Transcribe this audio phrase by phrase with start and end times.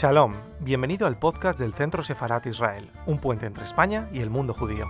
[0.00, 4.54] Shalom, bienvenido al podcast del Centro Sefarat Israel, un puente entre España y el mundo
[4.54, 4.86] judío.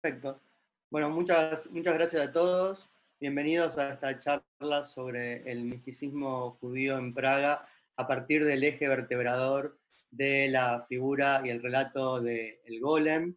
[0.00, 0.40] Perfecto.
[0.90, 2.90] Bueno, muchas, muchas gracias a todos.
[3.20, 7.64] Bienvenidos a esta charla sobre el misticismo judío en Praga
[7.96, 9.78] a partir del eje vertebrador
[10.10, 13.36] de la figura y el relato del el golem.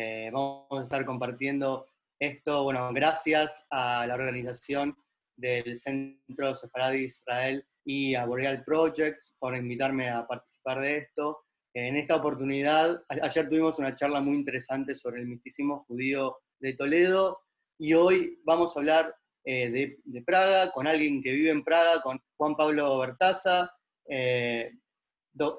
[0.00, 1.84] Eh, vamos a estar compartiendo
[2.20, 4.96] esto, bueno, gracias a la organización
[5.36, 11.40] del Centro Sefaradi Israel y a Boreal Projects por invitarme a participar de esto.
[11.74, 17.40] En esta oportunidad, ayer tuvimos una charla muy interesante sobre el misticismo judío de Toledo
[17.76, 22.20] y hoy vamos a hablar eh, de, Praga con alguien que vive en Praga, con
[22.36, 23.68] Juan Pablo Bertaza,
[24.08, 24.70] eh,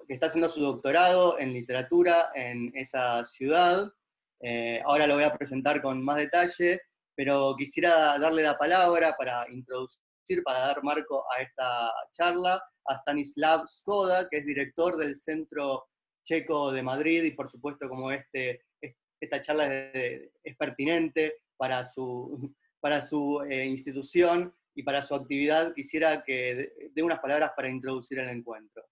[0.07, 3.91] que está haciendo su doctorado en literatura en esa ciudad.
[4.41, 6.81] Eh, ahora lo voy a presentar con más detalle,
[7.15, 13.67] pero quisiera darle la palabra para introducir, para dar marco a esta charla, a Stanislav
[13.67, 15.87] Skoda, que es director del Centro
[16.25, 18.63] Checo de Madrid y por supuesto como este,
[19.19, 26.23] esta charla es, pertinente para su, para su eh, institución y para su actividad, quisiera
[26.23, 28.85] que dé unas palabras para introducir el encuentro.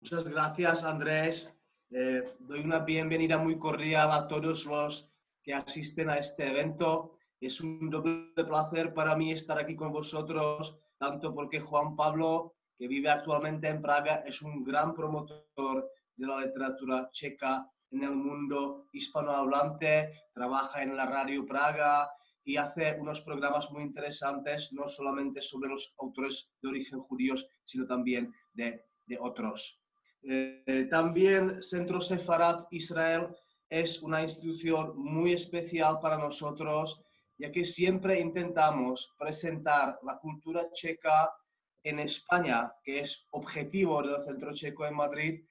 [0.00, 1.52] Muchas gracias, Andrés.
[1.94, 5.12] Eh, doy una bienvenida muy cordial a todos los
[5.42, 7.18] que asisten a este evento.
[7.38, 12.88] Es un doble placer para mí estar aquí con vosotros, tanto porque Juan Pablo, que
[12.88, 18.86] vive actualmente en Praga, es un gran promotor de la literatura checa en el mundo
[18.92, 22.10] hispanohablante, trabaja en la Radio Praga
[22.42, 27.86] y hace unos programas muy interesantes, no solamente sobre los autores de origen judíos, sino
[27.86, 29.81] también de, de otros.
[30.24, 33.28] Eh, también Centro Sefarad Israel
[33.68, 37.02] es una institución muy especial para nosotros,
[37.36, 41.34] ya que siempre intentamos presentar la cultura checa
[41.82, 45.44] en España, que es objetivo del Centro Checo en Madrid,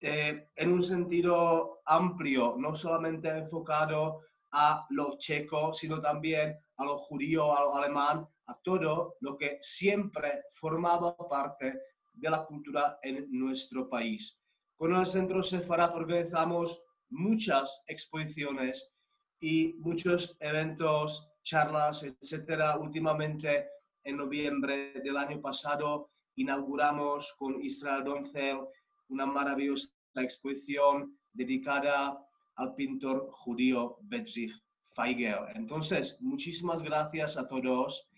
[0.00, 4.20] eh, en un sentido amplio, no solamente enfocado
[4.52, 9.58] a lo checo, sino también a lo judío, a lo alemán, a todo lo que
[9.62, 11.80] siempre formaba parte
[12.18, 14.42] de la cultura en nuestro país.
[14.76, 18.94] Con el Centro Sefarat organizamos muchas exposiciones
[19.40, 22.78] y muchos eventos, charlas, etcétera.
[22.78, 23.68] Últimamente,
[24.04, 28.60] en noviembre del año pasado, inauguramos con Israel Doncel
[29.08, 32.18] una maravillosa exposición dedicada
[32.56, 34.52] al pintor judío Bedřich
[34.94, 35.48] Feigl.
[35.54, 38.10] Entonces, muchísimas gracias a todos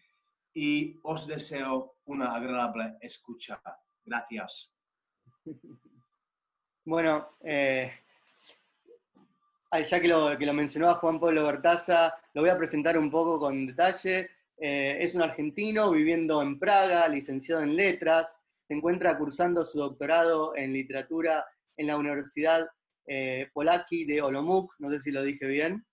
[0.55, 3.63] y os deseo una agradable escucha.
[4.05, 4.73] Gracias.
[6.83, 7.93] Bueno, eh,
[9.79, 13.39] ya que lo, que lo mencionó Juan Pablo Bertaza, lo voy a presentar un poco
[13.39, 14.31] con detalle.
[14.57, 20.55] Eh, es un argentino viviendo en Praga, licenciado en letras, se encuentra cursando su doctorado
[20.57, 21.47] en literatura
[21.77, 22.69] en la Universidad
[23.07, 25.87] eh, Polaki de Olomouc, no sé si lo dije bien.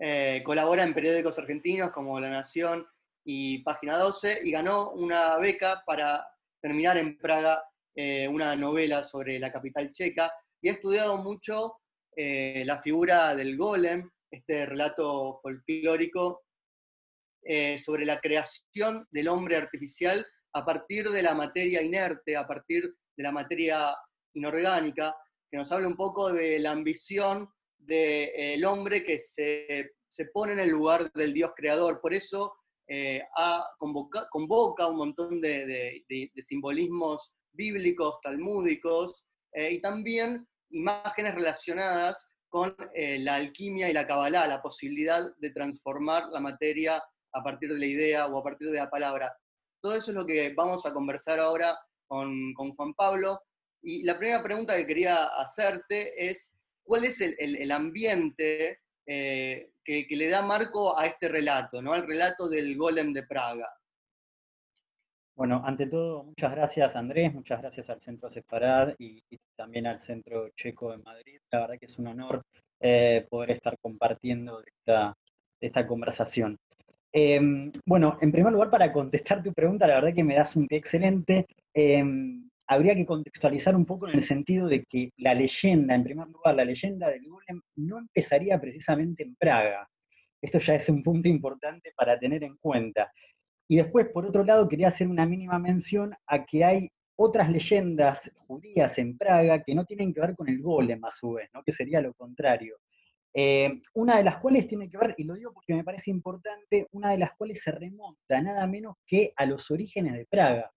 [0.00, 2.86] Eh, colabora en periódicos argentinos como La Nación
[3.30, 6.26] y Página 12 y ganó una beca para
[6.62, 7.62] terminar en Praga
[7.94, 11.76] eh, una novela sobre la capital checa y ha estudiado mucho
[12.16, 16.42] la figura del golem, este relato folclórico
[17.78, 23.22] sobre la creación del hombre artificial a partir de la materia inerte, a partir de
[23.22, 23.94] la materia
[24.34, 25.14] inorgánica,
[25.50, 29.92] que nos habla un poco de la ambición del hombre que se,
[30.32, 32.00] pone en el lugar del Dios creador.
[32.00, 32.54] Por eso
[32.88, 33.22] eh,
[33.78, 36.04] convoca, un montón de,
[36.42, 44.46] simbolismos bíblicos, talmúdicos, eh, y también imágenes relacionadas con eh, la alquimia y la cabalá,
[44.46, 47.02] la posibilidad de transformar la materia
[47.32, 49.36] a partir de la idea o a partir de la palabra.
[49.82, 53.40] Todo eso es lo que vamos a conversar ahora con, Juan Pablo.
[53.82, 56.52] Y la primera pregunta que quería hacerte es,
[56.82, 61.94] ¿cuál es el, ambiente eh, que, le da marco a este relato, ¿no?
[61.94, 63.66] al relato del golem de Praga?
[65.34, 69.22] Bueno, ante todo, muchas gracias Andrés, muchas gracias al Centro Separad y,
[69.56, 71.40] también al Centro Checo de Madrid.
[71.50, 72.42] La verdad que es un honor
[72.80, 75.16] eh, poder estar compartiendo esta,
[75.58, 76.58] esta conversación.
[77.10, 80.66] Em, bueno, en primer lugar, para contestar tu pregunta, la verdad que me das un
[80.66, 81.46] pie excelente.
[81.72, 86.28] Em, habría que contextualizar un poco en el sentido de que la leyenda, en primer
[86.28, 89.88] lugar, la leyenda del golem no empezaría precisamente en Praga.
[90.40, 93.10] Esto ya es un punto importante para tener en cuenta.
[93.68, 98.30] Y después, por otro lado, quería hacer una mínima mención a que hay otras leyendas
[98.46, 101.62] judías en Praga que no tienen que ver con el golem a su vez, ¿no?
[101.64, 102.76] que sería lo contrario.
[103.34, 106.86] Eh, una de las cuales tiene que ver, y lo digo porque me parece importante,
[106.92, 110.70] una de las cuales se remonta nada menos que a los orígenes de Praga.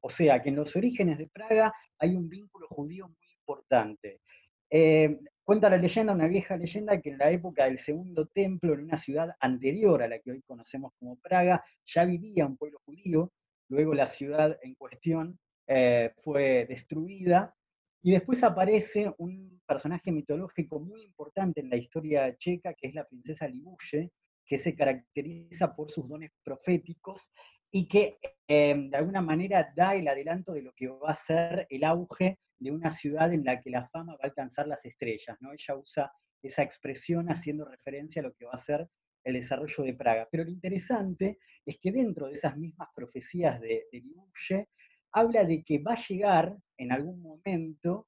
[0.00, 4.20] O sea, que en los orígenes de Praga hay un vínculo judío muy importante.
[4.70, 8.84] Eh, cuenta la leyenda, una vieja leyenda, que en la época del Segundo Templo, en
[8.84, 13.32] una ciudad anterior a la que hoy conocemos como Praga, ya vivía un pueblo judío,
[13.68, 17.54] luego la ciudad en cuestión eh, fue destruida,
[18.02, 23.04] y después aparece un personaje mitológico muy importante en la historia checa, que es la
[23.04, 24.12] princesa Libuye,
[24.46, 27.30] que se caracteriza por sus dones proféticos
[27.70, 31.66] y que em, de alguna manera da el adelanto de lo que va a ser
[31.70, 35.36] el auge de una ciudad en la que la fama va a alcanzar las estrellas.
[35.40, 35.52] ¿no?
[35.52, 36.12] Ella usa
[36.42, 38.88] esa expresión haciendo referencia a lo que va a ser
[39.24, 40.28] el desarrollo de Praga.
[40.30, 44.02] Pero lo interesante es que dentro de esas mismas profecías de, de
[45.12, 48.06] habla de que va a llegar en algún momento,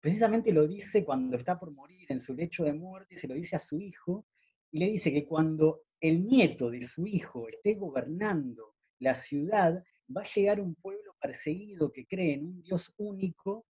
[0.00, 3.56] precisamente lo dice cuando está por morir en su lecho de muerte, se lo dice
[3.56, 4.26] a su hijo,
[4.70, 8.73] y le dice que cuando el nieto de su hijo esté gobernando
[9.04, 9.84] la ciudad,
[10.14, 13.66] va a llegar un pueblo perseguido que cree en un Dios único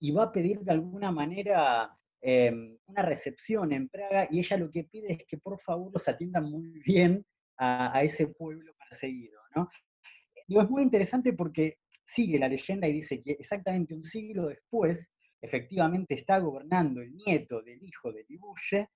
[0.00, 4.70] y va a pedir de alguna manera em, una recepción en Praga y ella lo
[4.70, 7.24] que pide es que por favor los atiendan muy bien
[7.56, 9.40] a, ese pueblo perseguido.
[9.54, 9.68] ¿no?
[10.46, 15.08] es muy interesante porque sigue la leyenda y dice que exactamente un siglo después,
[15.40, 18.88] efectivamente está gobernando el nieto del hijo de Libuye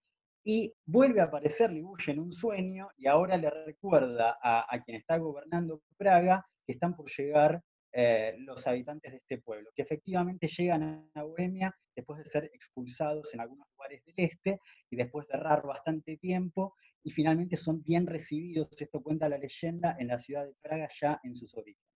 [0.44, 5.18] y vuelve a aparecer Libuye en un sueño y ahora le recuerda a, quien está
[5.18, 7.62] gobernando Praga que están por llegar
[7.92, 13.32] eh, los habitantes de este pueblo, que efectivamente llegan a Bohemia después de ser expulsados
[13.34, 14.58] en algunos lugares del este
[14.90, 16.74] y después de errar bastante tiempo
[17.04, 21.20] y finalmente son bien recibidos, esto cuenta la leyenda, en la ciudad de Praga ya
[21.22, 21.92] en sus orígenes.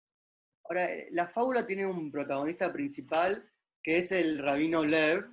[0.65, 3.51] Ahora, eh, la fábula tiene un protagonista principal
[3.83, 5.25] que es el rabino Lev,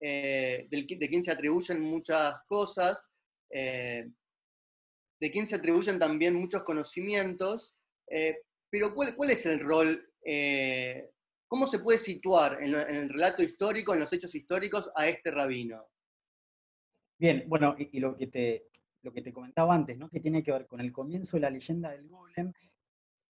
[0.00, 3.08] eh, de quien se atribuyen muchas cosas,
[3.50, 4.08] eh,
[5.20, 7.74] de quien se atribuyen también muchos conocimientos,
[8.08, 10.10] eh, pero ¿cuál, es el rol?
[11.46, 15.86] ¿Cómo se puede situar en, el relato histórico, en los hechos históricos, a este rabino?
[17.18, 18.66] Bien, bueno, y, lo, que te,
[19.02, 20.10] lo que te comentaba antes, ¿no?
[20.10, 22.52] que tiene que ver con el comienzo de la leyenda del golem,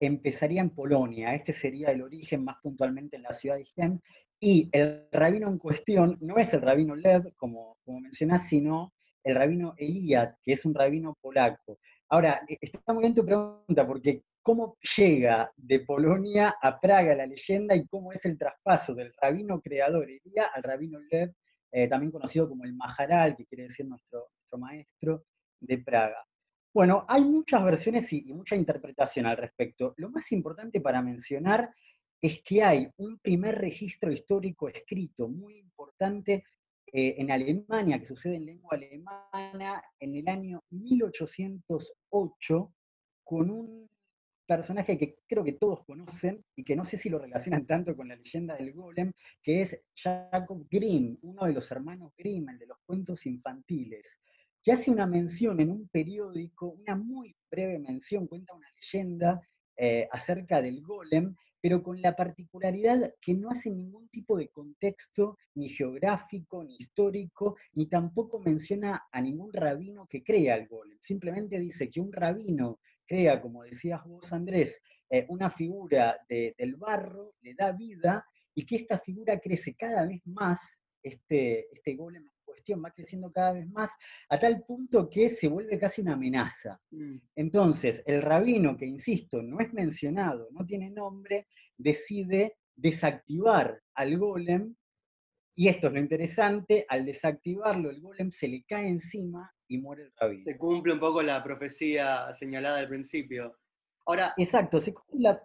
[0.01, 4.01] empezaría en Polonia, este sería el origen más puntualmente en la ciudad de Jem,
[4.45, 8.93] y el rabino en cuestión no es el rabino Lev, como, como mencionás, sino
[9.23, 11.79] el rabino Eliad, que es un rabino polaco.
[12.11, 17.25] Ahora, e, está muy bien tu pregunta, porque ¿cómo llega de Polonia a Praga la
[17.25, 21.33] leyenda y cómo es el traspaso del rabino creador Eliad al rabino Lev,
[21.73, 25.25] eh, también conocido como el Maharal, que quiere decir nuestro, nuestro maestro
[25.59, 26.23] de Praga?
[26.75, 29.95] Bueno, hay muchas versiones y, y mucha interpretación al respecto.
[29.97, 31.71] Lo más importante para mencionar
[32.27, 36.45] es que hay un primer registro histórico escrito muy importante
[36.91, 42.73] eh, en Alemania, que sucede en lengua alemana en el año 1808,
[43.23, 43.91] con un
[44.47, 48.09] personaje que creo que todos conocen y que no sé si lo relacionan tanto con
[48.09, 49.13] la leyenda del golem,
[49.43, 54.19] que es Jacob Grimm, uno de los hermanos Grimm, el de los cuentos infantiles,
[54.63, 60.09] que hace una mención en un periódico, una muy breve mención, cuenta una leyenda eh,
[60.11, 65.71] acerca del golem, pero con la particularidad que no hace ningún tipo de contexto, ni
[65.71, 70.99] geográfico, ni histórico, ni tampoco menciona a ningún rabino que crea el golem.
[71.01, 74.79] Simplemente dice que un rabino crea, como decías vos, Andrés,
[75.09, 80.21] eh, una figura del barro, le da vida, y que esta figura crece cada vez
[80.27, 80.61] más,
[81.03, 82.29] este, este golem
[82.73, 83.91] va creciendo cada vez más,
[84.29, 86.81] a tal punto que se vuelve casi una amenaza.
[86.91, 87.17] Mm.
[87.37, 94.75] Entonces, el rabino, que insisto, no es mencionado, no tiene nombre, decide desactivar al golem,
[95.57, 100.05] y esto es lo interesante, al desactivarlo, el golem se le cae encima y muere
[100.05, 100.43] el rabino.
[100.43, 103.57] Se cumple un poco la profecía señalada al principio.
[104.07, 105.43] Ahora, Exacto, se cumple la,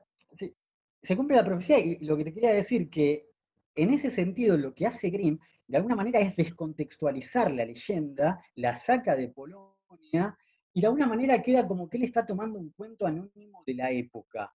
[1.01, 3.29] se cumple la profecía y lo que te quería decir que
[3.75, 8.75] en ese sentido lo que hace Grimm de alguna manera es descontextualizar la leyenda, la
[8.75, 10.35] saca de Polonia
[10.73, 13.91] y de alguna manera queda como que él está tomando un cuento anónimo de la
[13.91, 14.51] época.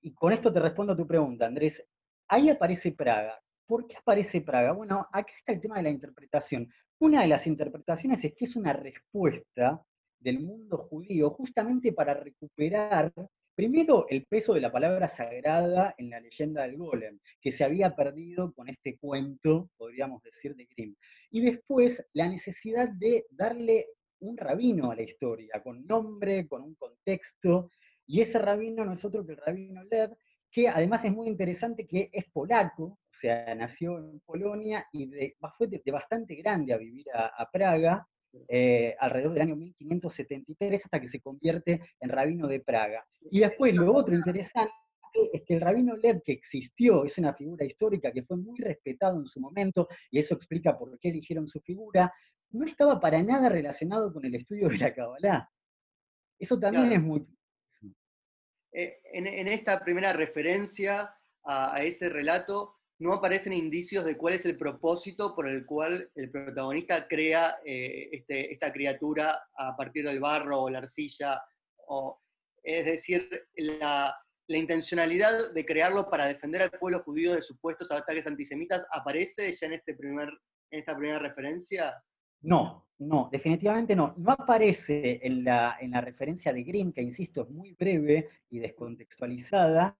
[0.00, 1.84] Y con esto te respondo a tu pregunta, Andrés.
[2.28, 3.36] Ahí aparece Praga.
[3.66, 4.70] ¿Por qué aparece Praga?
[4.70, 6.72] Bueno, aquí está el tema de la interpretación.
[7.00, 9.82] Una de las interpretaciones es que es una respuesta
[10.20, 13.12] del mundo judío justamente para recuperar
[13.58, 17.96] Primero, el peso de la palabra sagrada en la leyenda del golem, que se había
[17.96, 20.94] perdido con este cuento, podríamos decir, de Grimm.
[21.32, 23.88] Y después, la necesidad de darle
[24.20, 27.72] un rabino a la historia, con nombre, con un contexto,
[28.06, 30.16] y ese rabino no es otro que el rabino Lev,
[30.52, 35.10] que además es muy interesante que es polaco, o sea, nació en Polonia y
[35.56, 38.06] fue de, bastante grande a vivir a, Praga,
[38.48, 43.06] eh, alrededor del año 1573, hasta que se convierte en rabino de Praga.
[43.30, 44.72] Y después lo otro interesante
[45.32, 49.18] es que el rabino Lev, que existió, es una figura histórica que fue muy respetado
[49.18, 52.12] en su momento, y eso explica por qué eligieron su figura,
[52.50, 55.50] no estaba para nada relacionado con el estudio de la Kabbalah.
[56.38, 57.26] Eso también es muy...
[58.72, 64.56] Eh, en, esta primera referencia a, ese relato, no aparecen indicios de cuál es el
[64.56, 70.62] propósito por el cual el protagonista crea eh, este, esta criatura a partir del barro
[70.62, 71.40] o la arcilla,
[71.86, 72.20] o,
[72.62, 74.14] es decir, la,
[74.48, 79.74] intencionalidad de crearlo para defender al pueblo judío de supuestos ataques antisemitas aparece ya en,
[79.74, 80.30] este primer,
[80.70, 82.02] en esta primera referencia?
[82.40, 84.14] No, no, definitivamente no.
[84.16, 88.58] No aparece en la, en la referencia de Grimm, que insisto, es muy breve y
[88.58, 89.98] descontextualizada,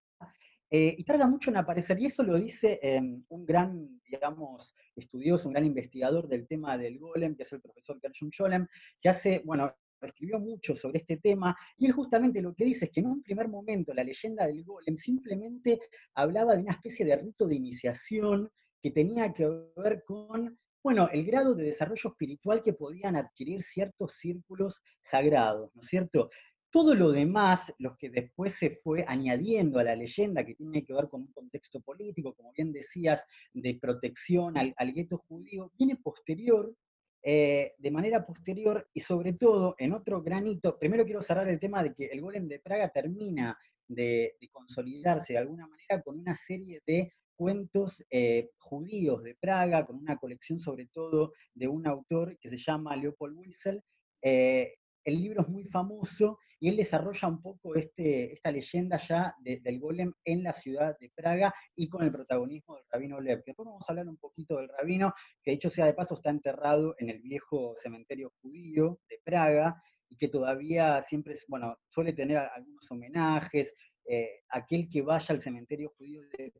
[0.70, 5.48] eh, y tarda mucho en aparecer, y eso lo dice em, un gran, digamos, estudioso,
[5.48, 8.66] un gran investigador del tema del golem, que es el profesor Gershom Scholem,
[9.00, 12.90] que hace, bueno, escribió mucho sobre este tema, y él justamente lo que dice es
[12.90, 15.80] que en un primer momento la leyenda del golem simplemente
[16.14, 21.24] hablaba de una especie de rito de iniciación que tenía que ver con bueno, el
[21.26, 26.30] grado de desarrollo espiritual que podían adquirir ciertos círculos sagrados, ¿no es cierto?
[26.70, 30.92] Todo lo demás, los que después se fue añadiendo a la leyenda, que tiene que
[30.92, 36.74] ver con un contexto político, como bien decías, de protección al, gueto judío, viene posterior,
[37.22, 40.78] eh, de manera posterior y sobre todo en otro granito.
[40.78, 43.58] Primero quiero cerrar el tema de que el golem de Praga termina
[43.88, 49.96] de consolidarse de alguna manera con una serie de cuentos eh, judíos de Praga, con
[49.96, 53.82] una colección sobre todo de un autor que se llama Leopold Wiesel.
[54.20, 54.74] Eh,
[55.08, 59.78] el libro es muy famoso y él desarrolla un poco este, esta leyenda ya del
[59.78, 63.42] golem en la ciudad de Praga y con el protagonismo del rabino Lev.
[63.44, 66.30] Después vamos a hablar un poquito del rabino, que de hecho sea de paso está
[66.30, 72.38] enterrado en el viejo cementerio judío de Praga y que todavía siempre, bueno, suele tener
[72.38, 73.74] algunos homenajes.
[74.04, 76.52] Eh, aquel que vaya al cementerio judío de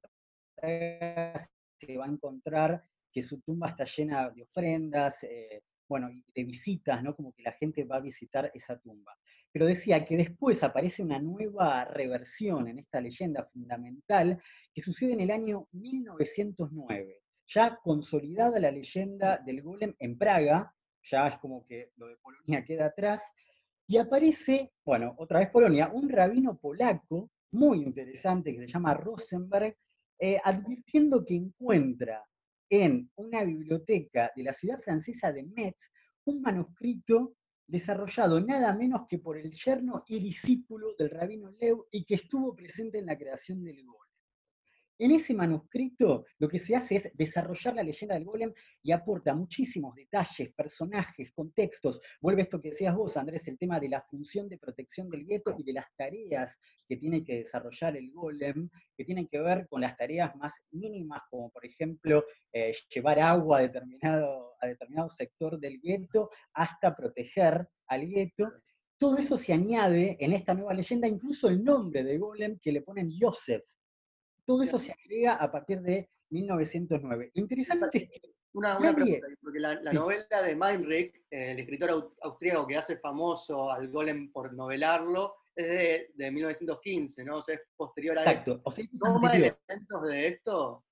[1.81, 7.03] se va a encontrar que su tumba está llena de ofrendas, eh, bueno, de visitas,
[7.03, 7.17] ¿no?
[7.17, 9.17] Como que la gente va a visitar esa tumba.
[9.51, 14.41] Pero decía que después aparece una nueva reversión en esta leyenda fundamental
[14.73, 17.23] que sucede en el año 1909.
[17.49, 22.65] Ya consolidada la leyenda del golem en Praga, ya es como que lo de Polonia
[22.65, 23.23] queda atrás,
[23.87, 29.75] y aparece, bueno, otra vez Polonia, un rabino polaco muy interesante que se llama Rosenberg,
[30.19, 32.23] eh, advirtiendo que encuentra
[32.71, 35.91] en una biblioteca de la ciudad francesa de Metz
[36.25, 37.35] un manuscrito
[37.67, 42.55] desarrollado nada menos que por el yerno y discípulo del rabino Leu y que estuvo
[42.57, 44.08] presente en la creación del gol.
[45.01, 48.53] En ese manuscrito lo que se hace es desarrollar la leyenda del golem
[48.83, 52.01] y aporta muchísimos detalles, personajes, contextos.
[52.21, 55.55] Vuelve esto que decías vos, Andrés, el tema de la función de protección del gueto
[55.57, 59.83] y de las tareas que tiene que desarrollar el golem, que tienen que ver con
[59.83, 65.61] las tareas más mínimas, como por ejemplo eh, llevar agua a determinado, a determinado sector
[65.61, 68.51] del gueto, hasta proteger al gueto.
[68.99, 72.83] Todo eso se añade en esta nueva leyenda, incluso el nombre de golem que le
[72.83, 73.63] ponen Joseph
[74.49, 77.33] todo eso se agrega a partir de 1909.
[77.35, 78.21] Lo interesante es que...
[78.55, 83.89] Una, pregunta, porque la, novela de Meinrich, eh, el escritor austríaco que hace famoso al
[83.89, 87.37] golem por novelarlo, es de, 1915, ¿no?
[87.37, 88.63] O sea, es posterior a Exacto.
[88.65, 90.83] O ¿Toma elementos de esto?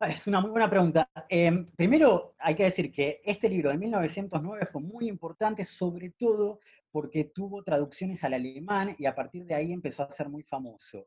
[0.00, 1.08] Ah, es una muy buena pregunta.
[1.30, 6.60] Em, primero, hay que decir que este libro de 1909 fue muy importante, sobre todo
[6.90, 11.06] porque tuvo traducciones al alemán y a partir de ahí empezó a ser muy famoso.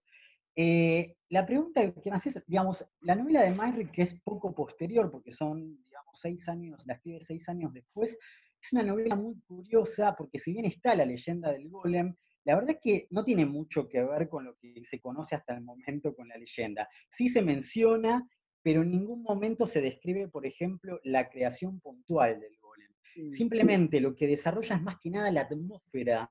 [0.55, 5.09] Eh, la pregunta que me haces, digamos, la novela de Meinrich, que es poco posterior,
[5.09, 8.17] porque son, digamos, seis años, la escribe seis años después,
[8.61, 12.71] es una novela muy curiosa, porque si bien está la leyenda del golem, la verdad
[12.71, 16.15] es que no tiene mucho que ver con lo que se conoce hasta el momento
[16.15, 16.87] con la leyenda.
[17.09, 18.27] Sí se menciona,
[18.61, 22.91] pero en ningún momento se describe, por ejemplo, la creación puntual del golem.
[23.15, 23.31] Mm.
[23.31, 26.29] Simplemente lo que desarrolla es más que nada la atmósfera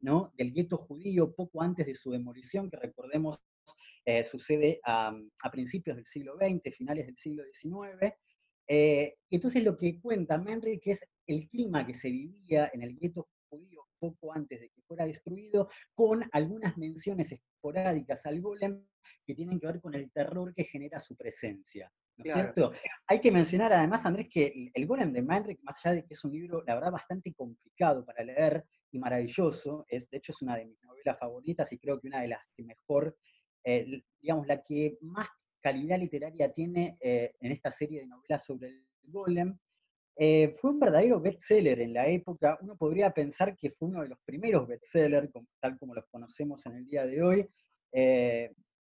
[0.00, 0.32] ¿no?
[0.36, 3.40] del gueto judío poco antes de su demolición, que recordemos
[4.04, 5.12] eh, sucede a,
[5.50, 8.12] principios del siglo XX, finales del siglo XIX.
[8.66, 12.96] Eh, entonces lo que cuenta Menry que es el clima que se vivía en el
[12.98, 18.84] gueto judío poco antes de que fuera destruido, con algunas menciones esporádicas al golem
[19.26, 21.90] que tienen que ver con el terror que genera su presencia.
[22.16, 22.72] ¿No es cierto?
[23.08, 26.24] Hay que mencionar además, Andrés, que el, golem de Manrique, más allá de que es
[26.24, 30.56] un libro, la verdad, bastante complicado para leer, y maravilloso, es, de hecho es una
[30.56, 33.16] de mis novelas favoritas y creo que una de las que mejor,
[33.64, 35.28] eh, digamos, la que más
[35.60, 39.56] calidad literaria tiene eh, en esta serie de novelas sobre el golem.
[40.16, 42.58] Eh, fue un verdadero bestseller en la época.
[42.60, 45.30] Uno podría pensar que fue uno de los primeros bestsellers,
[45.60, 47.48] tal como los conocemos en el día de hoy.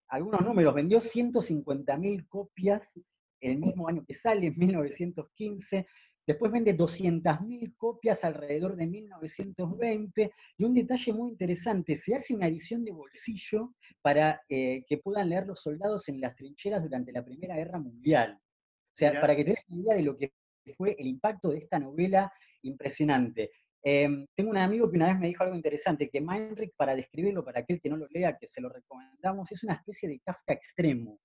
[0.10, 2.94] algunos números, vendió 150.000 copias
[3.42, 5.88] el mismo año que sale, en 1915.
[6.26, 10.32] Después vende 200.000 copias alrededor de 1920.
[10.58, 15.30] Y un detalle muy interesante, se hace una edición de bolsillo para eh, que puedan
[15.30, 18.38] leer los soldados en las trincheras durante la Primera Guerra Mundial.
[18.38, 20.32] O sea, para que te des una idea de lo que
[20.78, 23.52] fue el impacto de esta novela impresionante.
[23.86, 27.44] Em, tengo un amigo que una vez me dijo algo interesante, que Meinrich, para describirlo,
[27.44, 30.54] para aquel que no lo lea, que se lo recomendamos, es una especie de Kafka
[30.54, 31.20] extremo.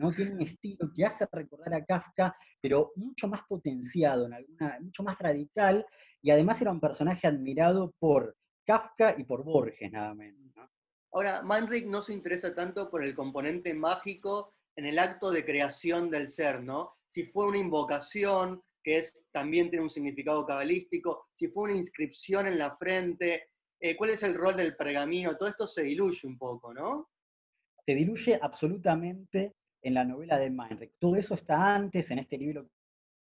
[0.00, 0.10] ¿No?
[0.10, 5.02] Tiene un estilo que hace recordar a Kafka, pero mucho más potenciado, en alguna, mucho
[5.02, 5.86] más radical,
[6.22, 8.34] y además era un personaje admirado por
[8.66, 10.40] Kafka y por Borges, nada menos.
[11.12, 16.08] Ahora, Manrick no se interesa tanto por el componente mágico en el acto de creación
[16.08, 16.96] del ser, ¿no?
[17.06, 22.46] Si fue una invocación, que es, también tiene un significado cabalístico, si fue una inscripción
[22.46, 23.48] en la frente,
[23.80, 27.10] eh, cuál es el rol del pergamino, todo esto se diluye un poco, ¿no?
[27.84, 30.92] Se diluye absolutamente en la novela de Meinrich.
[30.98, 32.68] Todo eso está antes, en este libro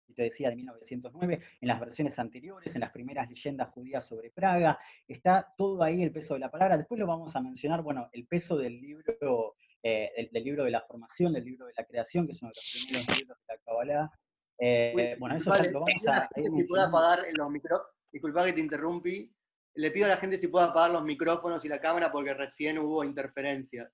[0.06, 4.30] que te decía de 1909, en las versiones anteriores, en las primeras leyendas judías sobre
[4.30, 6.78] Praga, está todo ahí el peso de la palabra.
[6.78, 10.82] Después lo vamos a mencionar, bueno, el peso del libro, eh, del, libro de la
[10.82, 13.60] formación, del libro de la creación, que es uno de los primeros libros de la
[13.66, 14.12] Kabbalah.
[14.58, 16.30] Eh, bueno, eso lo vamos a...
[16.34, 19.32] Si apagar los micrófonos, disculpa que te interrumpí,
[19.75, 22.78] le pido a la gente si puede apagar los micrófonos y la cámara porque recién
[22.78, 23.92] hubo interferencias.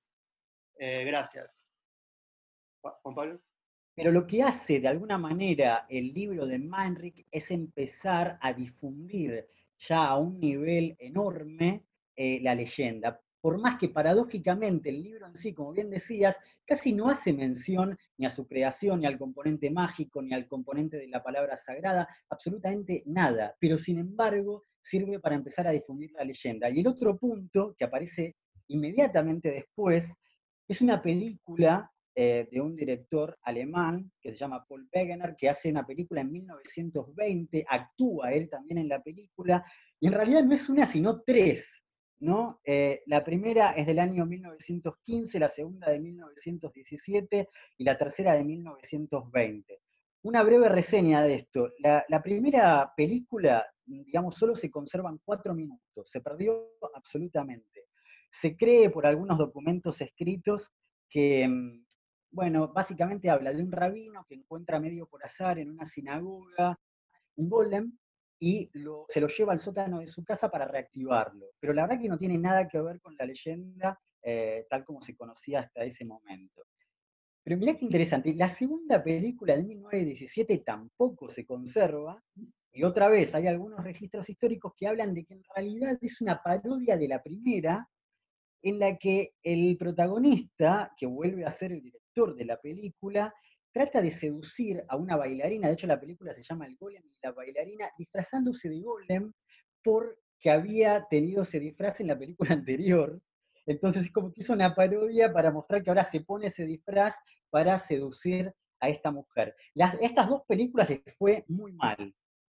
[0.78, 1.71] Eh, gracias.
[2.82, 3.42] Juan Pablo.
[3.96, 9.48] Pero lo que hace de alguna manera el libro de Manrick es empezar a difundir
[9.88, 11.84] ya a un nivel enorme
[12.16, 13.20] eh, la leyenda.
[13.42, 17.98] Por más que paradójicamente el libro en sí, como bien decías, casi no hace mención
[18.18, 22.08] ni a su creación, ni al componente mágico, ni al componente de la palabra sagrada,
[22.30, 23.56] absolutamente nada.
[23.60, 26.70] Pero sin embargo, sirve para empezar a difundir la leyenda.
[26.70, 28.36] Y el otro punto que aparece
[28.68, 30.14] inmediatamente después
[30.68, 35.70] es una película eh, de un director alemán que se llama Paul Wegener, que hace
[35.70, 39.64] una película en 1920, actúa él también en la película,
[40.00, 41.82] y en realidad no es una, sino tres.
[42.22, 42.62] ¿no?
[42.64, 48.44] Eh, la primera es del año 1915, la segunda de 1917 y la tercera de
[48.44, 49.80] 1920.
[50.24, 51.70] Una breve reseña de esto.
[51.80, 57.86] La, primera película, digamos, solo se conservan cuatro minutos, se perdió absolutamente.
[58.32, 60.72] Se cree por algunos documentos escritos
[61.10, 61.86] que mm,
[62.32, 66.80] bueno, básicamente habla de un rabino que encuentra medio por azar en una sinagoga
[67.36, 67.98] un golem
[68.40, 68.70] y
[69.08, 71.48] se lo lleva al sótano de su casa para reactivarlo.
[71.60, 75.02] Pero la verdad que no tiene nada que ver con la leyenda eh, tal como
[75.02, 76.64] se conocía hasta ese momento.
[77.44, 82.22] Pero mirá qué interesante, la segunda película de 1917 tampoco se conserva,
[82.72, 86.42] y otra vez hay algunos registros históricos que hablan de que en realidad es una
[86.42, 87.90] parodia de la primera,
[88.62, 93.34] en la que el protagonista, que vuelve a ser el director de la película,
[93.72, 97.18] trata de seducir a una bailarina, de hecho la película se llama El Golem y
[97.24, 99.32] la bailarina, disfrazándose de Golem
[99.82, 103.22] porque había tenido ese disfraz en la película anterior.
[103.66, 107.16] Entonces es como que hizo una parodia para mostrar que ahora se pone ese disfraz
[107.50, 109.56] para seducir a esta mujer.
[109.74, 112.14] Las, estas dos películas les fue muy mal.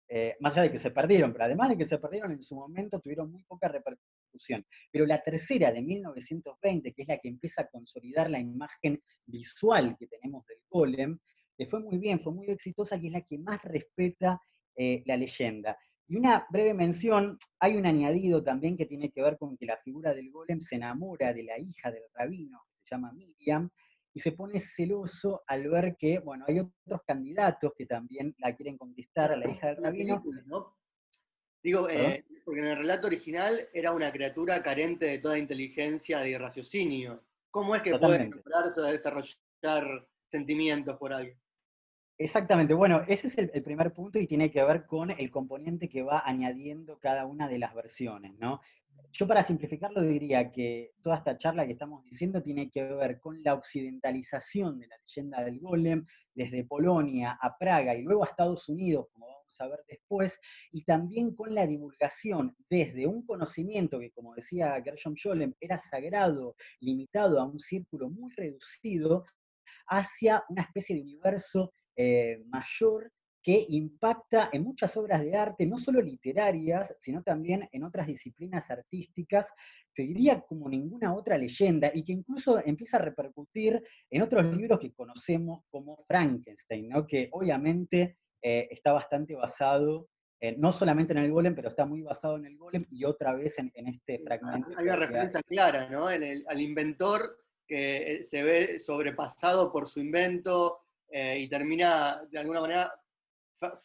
[0.08, 2.56] Eh, más allá de que se perdieron, pero además de que se perdieron en su
[2.56, 4.25] momento, tuvieron muy poca repercusión.
[4.92, 9.96] Pero la tercera de 1920, que es la que empieza a consolidar la imagen visual
[10.00, 11.20] que tenemos del golem,
[11.58, 14.42] le fue muy bien, fue muy exitosa, y es la que más respeta
[14.76, 15.78] eh, la leyenda.
[16.08, 19.78] Y una breve mención, hay un añadido también que tiene que ver con que la
[19.78, 23.70] figura del golem se enamora de la hija del rabino, que se llama Miriam,
[24.14, 28.78] y se pone celoso al ver que, bueno, hay otros candidatos que también la quieren
[28.78, 30.24] conquistar a la hija del rabino.
[31.66, 36.38] Digo, eh, porque en el relato original era una criatura carente de toda inteligencia y
[36.38, 37.24] raciocinio.
[37.50, 38.30] ¿Cómo es que puede
[38.86, 41.36] a desarrollar sentimientos por alguien?
[42.18, 46.02] Exactamente, bueno, ese es el, primer punto y tiene que ver con el componente que
[46.02, 48.62] va añadiendo cada una de las versiones, ¿no?
[49.12, 53.42] Yo para simplificarlo diría que toda esta charla que estamos diciendo tiene que ver con
[53.44, 58.70] la occidentalización de la leyenda del golem desde Polonia a Praga y luego a Estados
[58.70, 60.40] Unidos, como vamos a ver después,
[60.72, 66.56] y también con la divulgación desde un conocimiento que, como decía Gershom Scholem, era sagrado,
[66.80, 69.26] limitado a un círculo muy reducido,
[69.88, 75.78] hacia una especie de universo eh, mayor que impacta en muchas obras de arte, no
[75.78, 79.48] solo literarias, sino también en otras disciplinas artísticas,
[79.94, 84.80] te diría como ninguna otra leyenda, y que incluso empieza a repercutir en otros libros
[84.80, 87.06] que conocemos como Frankenstein, ¿no?
[87.06, 90.10] que obviamente eh, está bastante basado
[90.58, 93.58] no solamente en el golem, pero está muy basado en el golem y otra vez
[93.58, 94.70] en, este fragmento.
[94.78, 96.10] Hay una referencia clara, ¿no?
[96.10, 100.85] En al inventor que eh, se ve sobrepasado por su invento
[101.18, 102.94] eh, y termina de alguna manera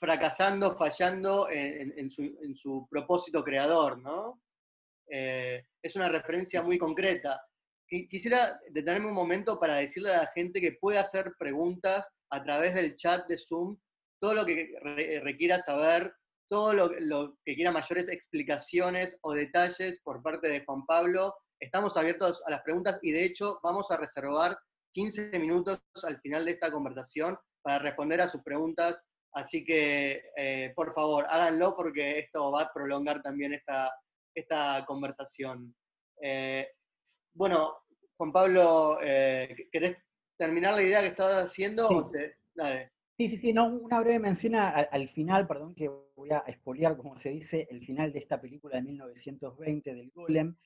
[0.00, 4.42] fracasando, fallando en, su, propósito creador, ¿no?
[5.08, 7.40] Eh, es una referencia muy concreta.
[7.86, 12.74] Quisiera detenerme un momento para decirle a la gente que puede hacer preguntas a través
[12.74, 13.78] del chat de Zoom,
[14.20, 16.12] todo lo que requiera saber
[16.48, 21.32] todo lo, que quiera mayores explicaciones o detalles por parte de Juan Pablo.
[21.60, 24.58] Estamos abiertos a las preguntas y de hecho vamos a reservar
[24.92, 29.02] 15 minutos al final de esta conversación para responder a sus preguntas.
[29.32, 33.92] Así que, eh, por favor, háganlo porque esto va a prolongar también esta,
[34.34, 35.74] esta conversación.
[36.20, 36.68] Eh,
[37.32, 37.76] bueno,
[38.16, 39.96] Juan Pablo, eh, ¿querés
[40.36, 42.10] terminar la idea que estabas haciendo?
[42.54, 42.92] Dale.
[43.16, 47.18] Sí, sí, sí, no, una breve mención al, final, perdón que voy a expoliar, como
[47.18, 50.56] se dice, el final de esta película de 1920 del Golem,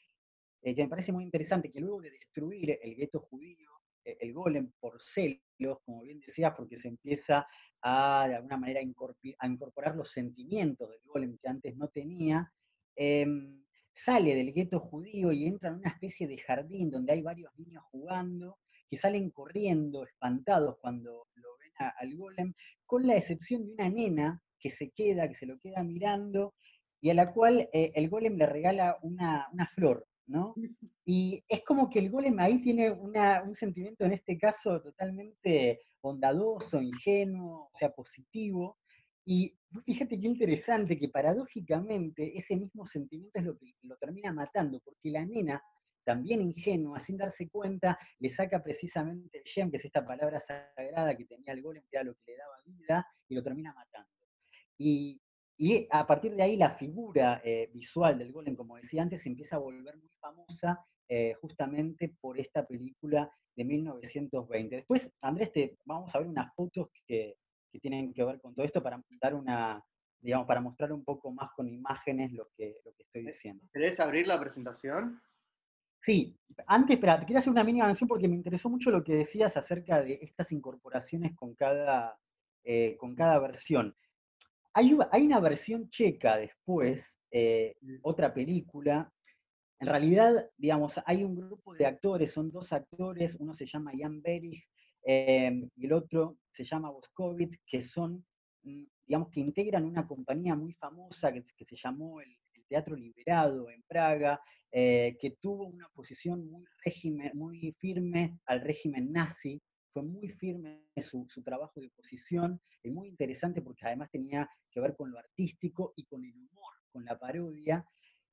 [0.63, 3.71] eh, que me parece muy interesante, que luego de destruir el gueto judío,
[4.05, 7.47] el Golem por celos, como bien decías, porque se empieza
[7.83, 12.53] a, de alguna manera, a incorporar los sentimientos del Golem que antes no tenía,
[12.97, 17.53] em, sale del gueto judío y entra en una especie de jardín donde hay varios
[17.59, 22.55] niños jugando, que salen corriendo, espantados cuando lo al golem,
[22.87, 26.55] con la excepción de una nena que se queda, que se lo queda mirando,
[27.01, 30.55] y a la cual eh, el golem le regala una, flor, ¿no?
[31.05, 36.81] Y es como que el golem ahí tiene un sentimiento, en este caso, totalmente bondadoso,
[36.81, 38.79] ingenuo, o sea, positivo.
[39.27, 44.81] Y fíjate qué interesante que paradójicamente ese mismo sentimiento es lo que lo termina matando,
[44.81, 45.63] porque la nena
[46.05, 51.17] también ingenua, sin darse cuenta, le saca precisamente el gem, que es esta palabra sagrada
[51.17, 54.11] que tenía el golem, que era lo que le daba vida, y lo termina matando.
[54.79, 55.21] Y,
[55.91, 59.57] a partir de ahí la figura eh, visual del golem, como decía antes, se empieza
[59.57, 64.77] a volver muy famosa eh, justamente por esta película de 1920.
[64.77, 67.37] Después, Andrés, te, vamos a ver unas fotos que,
[67.71, 69.85] que tienen que ver con todo esto para dar una,
[70.21, 73.67] digamos, para mostrar un poco más con imágenes lo que, lo que estoy diciendo.
[73.73, 75.21] ¿Querés abrir la presentación?
[76.01, 79.15] Sí, antes, espera, te quiero hacer una mínima mención porque me interesó mucho lo que
[79.15, 82.19] decías acerca de estas incorporaciones con cada,
[82.63, 83.97] eh, con cada versión.
[84.75, 89.11] Hay, una versión checa después, eh, otra película.
[89.79, 94.21] En realidad, digamos, hay un grupo de actores, son dos actores, uno se llama Jan
[94.21, 94.65] Berich
[95.05, 98.25] em, y el otro se llama Boskovich, que son,
[98.63, 102.37] mm, digamos, que integran una compañía muy famosa que, que se llamó el
[102.69, 104.41] Teatro Liberado en Praga,
[104.73, 109.63] eh, que tuvo una posición muy, régimen, muy firme al régimen nazi,
[109.95, 114.81] fue muy firme su, su trabajo de oposición, y muy interesante porque además tenía que
[114.81, 117.87] ver con lo artístico y con el humor, con la parodia,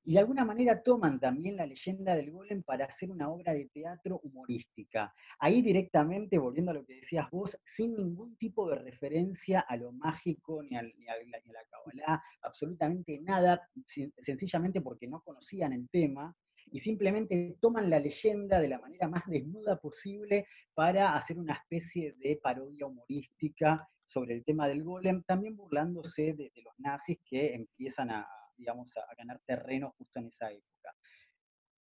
[0.04, 3.68] y de alguna manera toman también la leyenda del golem para hacer una obra de
[3.68, 5.14] teatro humorística.
[5.38, 9.92] Ahí directamente, volviendo a lo que decías vos, sin ningún tipo de referencia a lo
[9.92, 13.70] mágico ni a, ni la cabalá, absolutamente nada,
[14.18, 16.34] sencillamente porque no conocían el tema
[16.72, 22.14] y simplemente toman la leyenda de la manera más desnuda posible para hacer una especie
[22.14, 28.10] de parodia humorística sobre el tema del golem, también burlándose de los nazis que empiezan
[28.10, 30.94] a, digamos, a, ganar terreno justo en esa época.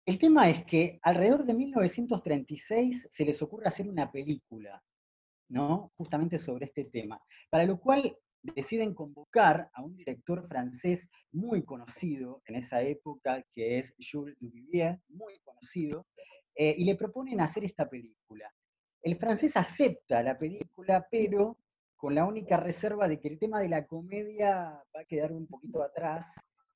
[0.05, 4.81] El tema es que alrededor de 1936 se les ocurre hacer una película,
[5.49, 5.91] ¿no?
[5.97, 7.21] Justamente sobre este tema,
[7.51, 8.17] para lo cual
[8.55, 15.01] deciden convocar a un director francés muy conocido en esa época, que es Jules Duvivier,
[15.09, 16.07] muy conocido,
[16.55, 18.53] eh, y le proponen hacer esta película.
[19.03, 21.59] El francés acepta la película, pero
[21.97, 25.47] con la única reserva de que el tema de la comedia va a quedar un
[25.47, 26.27] poquito atrás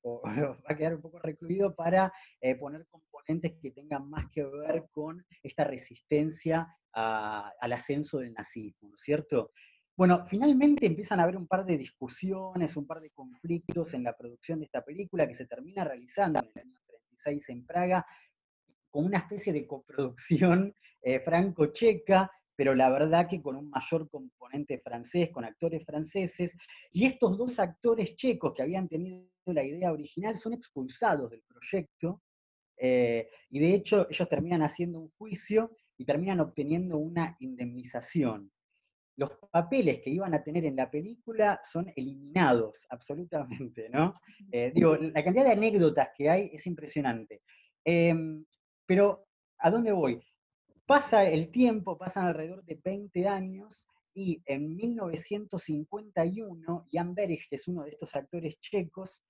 [0.01, 4.43] o, va a quedar un poco recluido para eh, poner componentes que tengan más que
[4.43, 9.51] ver con esta resistencia al ascenso del nazismo, ¿no es cierto?
[9.95, 14.15] Bueno, finalmente empiezan a haber un par de discusiones, un par de conflictos en la
[14.15, 18.05] producción de esta película que se termina realizando en el año 36 en Praga,
[18.89, 24.79] con una especie de coproducción eh, franco-checa, pero la verdad que con un mayor componente
[24.79, 26.55] francés, con actores franceses,
[26.91, 32.21] y estos dos actores checos que habían tenido la idea original son expulsados del proyecto,
[32.77, 38.51] eh, y de hecho ellos terminan haciendo un juicio y terminan obteniendo una indemnización.
[39.21, 44.19] Los papeles que iban a tener en la película son eliminados, absolutamente, ¿no?
[44.51, 47.43] Eh, digo, la cantidad de anécdotas que hay es impresionante.
[47.85, 48.43] Em,
[48.85, 49.27] pero,
[49.59, 50.19] ¿a dónde voy?
[50.87, 57.67] Pasa el tiempo, pasan alrededor de 20 años, y en 1951, Jan Berich, que es
[57.67, 59.21] uno de estos actores checos,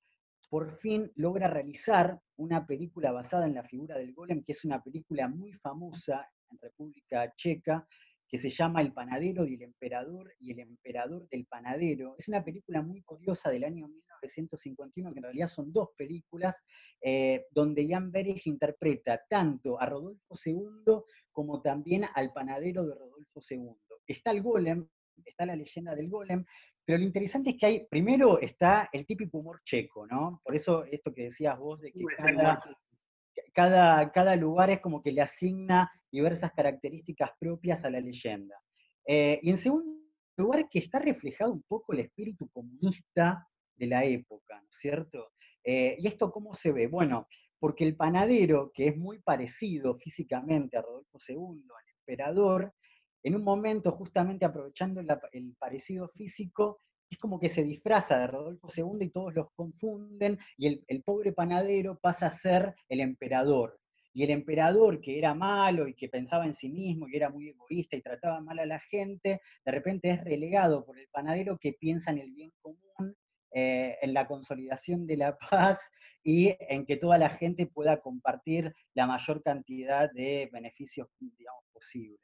[0.50, 4.82] por fin logra realizar una película basada en la figura del golem, que es una
[4.82, 7.86] película muy famosa en República Checa,
[8.32, 12.16] que se llama El panadero y el emperador y el emperador del panadero.
[12.18, 16.56] Es una película muy curiosa del año 1951, que en realidad son dos películas,
[17.02, 23.42] eh, donde Jan Berich interpreta tanto a Rodolfo II como también al panadero de Rodolfo
[23.50, 23.76] II.
[24.08, 24.88] Está el golem,
[25.26, 26.46] está la leyenda del golem,
[26.86, 30.40] pero lo interesante es que hay, primero está el típico humor checo, ¿no?
[30.42, 32.64] Por eso esto que decías vos de que cada,
[33.54, 38.56] cada, cada lugar es como que le asigna diversas características propias a la leyenda.
[39.06, 39.92] Eh, y en segundo
[40.38, 45.32] lugar, que está reflejado un poco el espíritu comunista de la época, ¿no es cierto?
[45.64, 46.88] Eh, ¿Y esto cómo se ve?
[46.88, 47.28] Bueno,
[47.60, 52.74] porque el panadero, que es muy parecido físicamente a Rodolfo II, al emperador,
[53.24, 58.70] en un momento, justamente aprovechando el parecido físico, es como que se disfraza de Rodolfo
[58.76, 63.78] II y todos los confunden, y el, pobre panadero pasa a ser el emperador.
[64.14, 67.50] Y el emperador, que era malo y que pensaba en sí mismo y era muy
[67.50, 71.74] egoísta y trataba mal a la gente, de repente es relegado por el panadero que
[71.74, 73.16] piensa en el bien común,
[73.54, 75.80] eh, en la consolidación de la paz
[76.24, 82.20] y en que toda la gente pueda compartir la mayor cantidad de beneficios, digamos, posibles.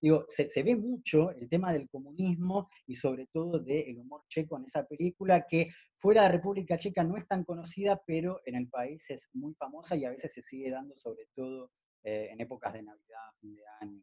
[0.00, 4.64] Digo, se, ve mucho el tema del comunismo y sobre todo del humor checo en
[4.64, 9.02] esa película que fuera de República Checa no es tan conocida, pero en el país
[9.08, 11.70] es muy famosa y a veces se sigue dando sobre todo
[12.02, 14.02] eh, en épocas de Navidad, fin de año.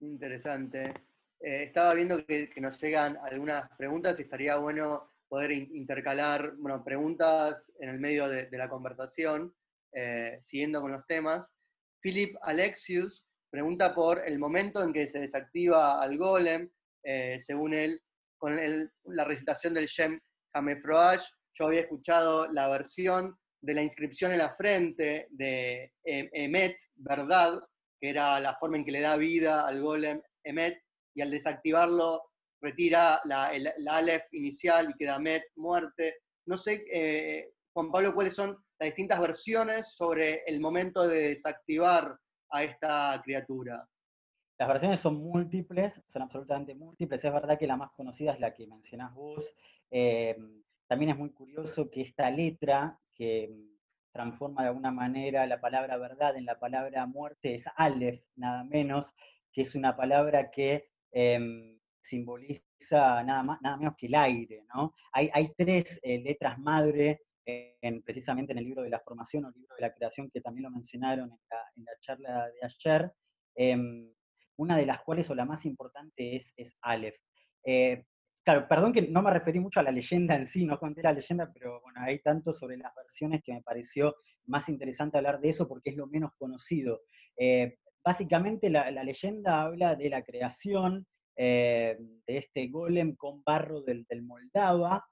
[0.00, 0.94] Interesante.
[1.40, 7.70] Eh, estaba viendo que, nos llegan algunas preguntas y estaría bueno poder intercalar bueno, preguntas
[7.78, 9.54] en el medio de, la conversación,
[9.94, 11.54] eh, siguiendo con los temas.
[12.02, 16.68] Philip Alexius pregunta por el momento en que se desactiva al golem,
[17.04, 18.02] eh, según él,
[18.38, 18.58] con
[19.04, 20.18] la recitación del Shem
[20.52, 21.24] Hamefroash.
[21.54, 27.60] Yo había escuchado la versión de la inscripción en la frente de em, Emet, verdad,
[28.00, 30.82] que era la forma en que le da vida al golem Emet,
[31.14, 32.29] y al desactivarlo
[32.60, 36.16] retira la, el, Aleph inicial y queda Met, muerte.
[36.46, 42.16] No sé, eh, Juan Pablo, cuáles son las distintas versiones sobre el momento de desactivar
[42.50, 43.86] a esta criatura?
[44.58, 47.24] Las versiones son múltiples, son absolutamente múltiples.
[47.24, 49.44] Es verdad que la más conocida es la que mencionás vos.
[49.90, 50.36] Eh,
[50.86, 53.54] también es muy curioso que esta letra, que
[54.12, 59.14] transforma de alguna manera la palabra verdad en la palabra muerte, es Aleph, nada menos,
[59.52, 64.64] que es una palabra que em, simboliza nada, más, nada menos que el aire.
[64.74, 64.94] ¿no?
[65.12, 69.48] Hay, hay tres eh, letras madre en, precisamente en el libro de la formación o
[69.48, 73.12] el libro de la creación, que también lo mencionaron en la, charla de ayer,
[73.54, 74.12] em,
[74.56, 77.16] una de las cuales, o la más importante, es, es Aleph.
[77.64, 78.04] Eh,
[78.44, 81.12] claro, perdón que no me referí mucho a la leyenda en sí, no conté la
[81.12, 85.50] leyenda, pero bueno, hay tanto sobre las versiones que me pareció más interesante hablar de
[85.50, 87.00] eso porque es lo menos conocido.
[87.36, 91.06] Eh, básicamente la, leyenda habla de la creación
[91.42, 95.02] eh, de este golem con barro del, Moldava,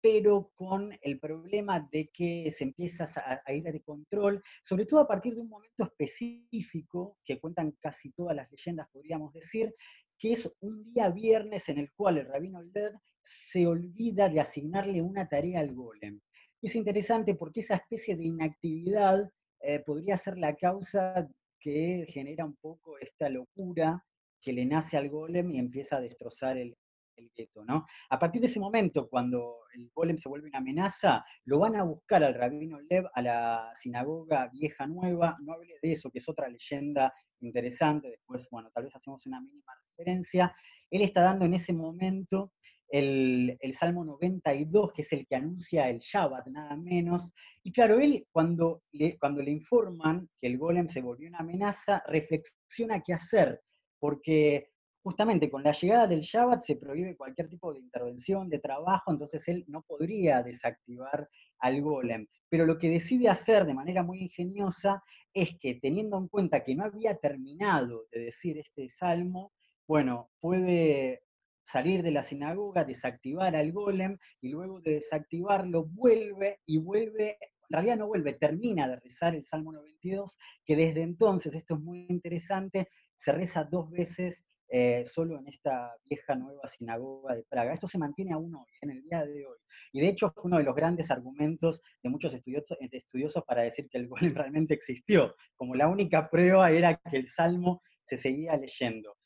[0.00, 3.08] pero con el problema de que se empieza
[3.44, 8.12] a, ir de control, sobre todo a partir de un momento específico, que cuentan casi
[8.12, 9.74] todas las leyendas, podríamos decir,
[10.18, 12.92] que es un día viernes en el cual el rabino Led
[13.24, 16.20] se olvida de asignarle una tarea al golem.
[16.62, 21.28] Es interesante porque esa especie de inactividad eh, podría ser la causa
[21.60, 24.04] que genera un poco esta locura
[24.40, 26.76] que le nace al golem y empieza a destrozar el,
[27.18, 27.86] el gueto, ¿no?
[28.10, 31.82] A partir de ese momento, cuando el golem se vuelve una amenaza, lo van a
[31.82, 36.28] buscar al rabino Lev a la sinagoga vieja nueva, no hable de eso, que es
[36.28, 40.54] otra leyenda interesante, después, bueno, tal vez hacemos una mínima referencia.
[40.90, 42.52] Él está dando en ese momento
[42.88, 47.32] el, Salmo 92, que es el que anuncia el Shabbat, nada menos.
[47.62, 52.02] Y claro, él cuando le, cuando le informan que el golem se volvió una amenaza,
[52.06, 53.60] reflexiona qué hacer,
[53.98, 54.70] porque
[55.02, 59.46] justamente con la llegada del Shabbat se prohíbe cualquier tipo de intervención, de trabajo, entonces
[59.48, 61.28] él no podría desactivar
[61.60, 62.26] al golem.
[62.48, 66.74] Pero lo que decide hacer de manera muy ingeniosa es que teniendo en cuenta que
[66.74, 69.52] no había terminado de decir este salmo,
[69.86, 71.22] bueno, puede
[71.64, 77.70] salir de la sinagoga, desactivar al golem y luego de desactivarlo vuelve y vuelve, en
[77.70, 82.06] realidad no vuelve, termina de rezar el Salmo 92, que desde entonces, esto es muy
[82.08, 87.72] interesante, se reza dos veces eh, solo en esta vieja nueva sinagoga de Praga.
[87.72, 89.56] Esto se mantiene aún hoy, en el día de hoy.
[89.92, 93.88] Y de hecho fue uno de los grandes argumentos de muchos estudiosos, estudiosos para decir
[93.88, 98.56] que el golem realmente existió, como la única prueba era que el salmo se seguía
[98.56, 99.16] leyendo.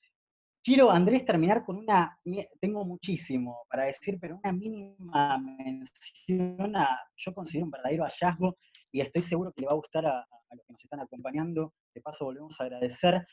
[0.64, 2.16] Quiero, Andrés, terminar con una,
[2.60, 8.56] tengo muchísimo para decir, pero una mínima mención a, yo considero un verdadero hallazgo
[8.92, 11.72] y estoy seguro que le va a gustar a, los que nos están acompañando.
[11.92, 13.26] De paso, volvemos a agradecer.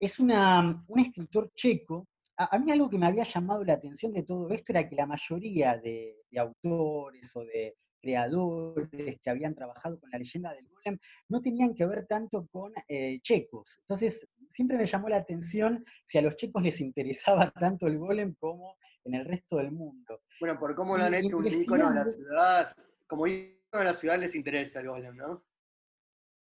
[0.00, 2.08] Es una, un escritor checo.
[2.36, 5.06] A, mí algo que me había llamado la atención de todo esto era que la
[5.06, 11.40] mayoría de, autores o de creadores que habían trabajado con la leyenda del golem no
[11.40, 13.78] tenían que ver tanto con eh, checos.
[13.80, 18.34] Entonces, siempre me llamó la atención si a los checos les interesaba tanto el golem
[18.34, 20.20] como en el resto del mundo.
[20.40, 23.94] Bueno, por cómo lo han hecho un ícono de la ciudad, como ícono de la
[23.94, 25.44] ciudad les interesa el golem, ¿no?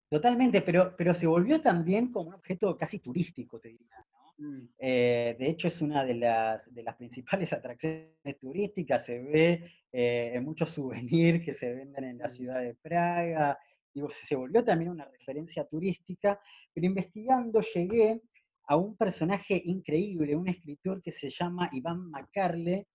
[0.08, 4.06] Totalmente, pero, pero se volvió también como un objeto casi turístico, te diría.
[4.38, 4.68] Mm.
[4.78, 10.32] Eh, de hecho, es una de las, de las principales atracciones turísticas, se ve eh,
[10.34, 12.32] en muchos souvenirs que se venden en la mm.
[12.32, 13.58] ciudad de Praga,
[13.92, 16.38] digo, se volvió también una referencia turística,
[16.72, 18.20] pero investigando llegué
[18.68, 22.86] a un personaje increíble, un escritor que se llama Iván Macarle.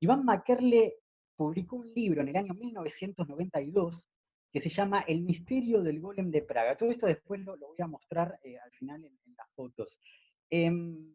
[0.00, 0.94] Iván Macarle
[1.34, 4.08] publicó un libro en el año 1992
[4.54, 6.76] que se llama El misterio del golem de Praga.
[6.76, 9.98] Todo esto después lo, voy a mostrar eh, al final en, las fotos.
[10.48, 11.12] Em,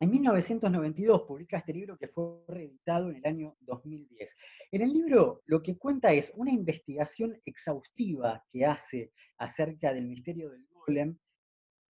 [0.00, 4.36] en 1992 publica este libro que fue reeditado en el año 2010.
[4.72, 10.50] En el libro lo que cuenta es una investigación exhaustiva que hace acerca del misterio
[10.50, 11.16] del golem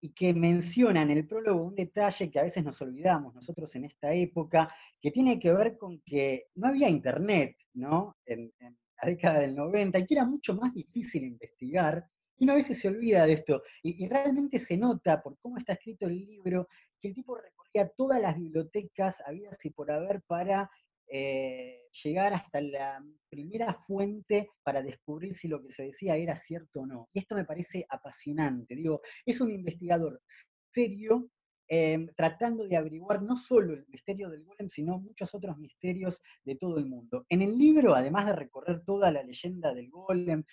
[0.02, 3.86] y que menciona en el prólogo un detalle que a veces nos olvidamos nosotros en
[3.86, 8.14] esta época, que tiene que ver con que no había internet ¿no?
[9.02, 12.06] La década del 90 y que era mucho más difícil investigar.
[12.38, 13.62] Y una vez se olvida de esto.
[13.82, 16.68] Y, y realmente se nota por cómo está escrito el libro
[17.00, 20.70] que el tipo recorría todas las bibliotecas habidas y por haber para
[21.08, 26.80] eh, llegar hasta la primera fuente para descubrir si lo que se decía era cierto
[26.80, 27.08] o no.
[27.12, 28.74] Y esto me parece apasionante.
[28.74, 30.20] Digo, es un investigador
[30.72, 31.28] serio
[31.68, 36.56] em, tratando de averiguar no solo el misterio del golem, sino muchos otros misterios de
[36.56, 37.26] todo el mundo.
[37.28, 40.44] En el libro, además de recorrer toda la leyenda del golem,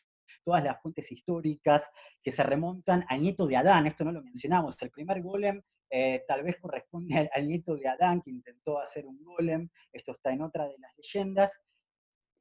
[0.43, 1.84] todas las fuentes históricas
[2.21, 5.62] que se remontan al nieto de Adán, esto no lo mencionamos, el primer golem
[5.95, 10.32] eh, tal vez corresponde al, nieto de Adán que intentó hacer un golem, esto está
[10.32, 11.62] en otra de las leyendas.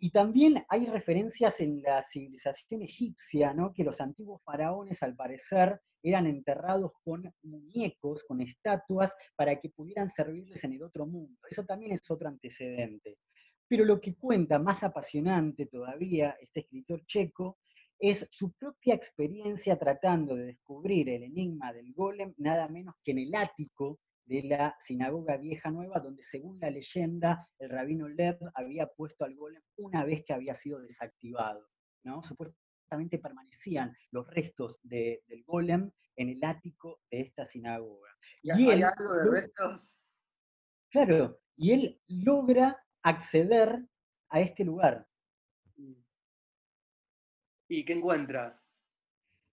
[0.05, 6.27] Y también hay referencias en la civilización egipcia, que los antiguos faraones al parecer eran
[6.27, 11.39] enterrados con muñecos, con estatuas, para que pudieran servirles en el otro mundo.
[11.49, 13.19] Eso también es otro antecedente.
[13.69, 17.59] Pero lo que cuenta más apasionante todavía este escritor checo
[17.97, 23.21] es su propia experiencia tratando de descubrir el enigma del golem, nada menos que en
[23.21, 24.01] el ático
[24.33, 29.35] de la sinagoga vieja nueva, donde según la leyenda el rabino Lev había puesto al
[29.35, 31.69] golem una vez que había sido desactivado.
[32.03, 32.23] ¿no?
[32.23, 38.09] Supuestamente permanecían los restos del golem en el ático de esta sinagoga.
[38.43, 39.99] ¿Y, hay algo de restos?
[40.91, 43.85] Claro, y él logra acceder
[44.31, 45.07] a este lugar.
[47.69, 48.62] ¿Y qué encuentra?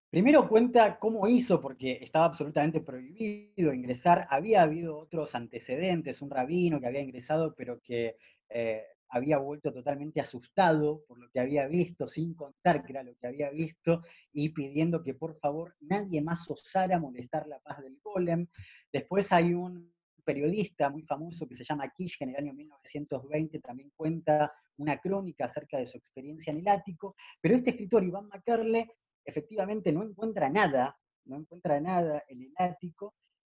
[0.09, 4.25] Primero cuenta cómo hizo, porque estaba absolutamente prohibido ingresar.
[4.31, 8.15] Había habido otros antecedentes, un rabino que había ingresado, pero que
[8.49, 13.15] eh, había vuelto totalmente asustado por lo que había visto, sin contar que era lo
[13.17, 14.01] que había visto,
[14.33, 18.47] y pidiendo que por favor nadie más osara molestar la paz del golem.
[18.91, 19.93] Después hay un
[20.25, 24.97] periodista muy famoso que se llama Kish, que en el año 1920 también cuenta una
[24.99, 28.87] crónica acerca de su experiencia en el ático, pero este escritor, Iván Macarle,
[29.25, 33.15] efectivamente no encuentra nada, no encuentra nada en el ático,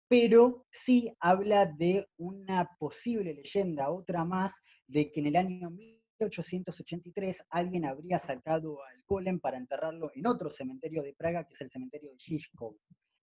[0.09, 4.55] pero sí habla de una posible leyenda, otra más,
[4.87, 10.51] de que en el año 1883 alguien habría sacado al golem para enterrarlo en otro
[10.51, 12.77] cementerio de Praga, que es el cementerio de Shishkov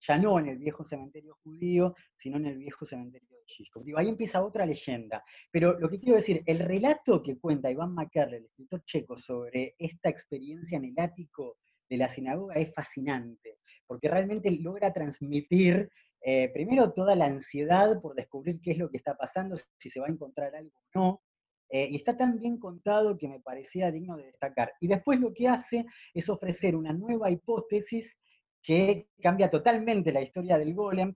[0.07, 3.83] ya no en el viejo cementerio judío, sino en el viejo cementerio de Shishkov.
[3.83, 5.23] Digo, ahí empieza otra leyenda.
[5.51, 9.75] Pero lo que quiero decir, el relato que cuenta Iván Macarle, el escritor checo, sobre
[9.77, 11.57] esta experiencia en el ático
[11.89, 15.89] de la sinagoga es fascinante, porque realmente logra transmitir
[16.21, 19.99] eh, primero toda la ansiedad por descubrir qué es lo que está pasando, si se
[19.99, 21.21] va a encontrar algo o no,
[21.69, 24.73] eh, y está tan bien contado que me parecía digno de destacar.
[24.81, 28.17] Y después lo que hace es ofrecer una nueva hipótesis
[28.61, 31.13] que cambia totalmente la historia del golem,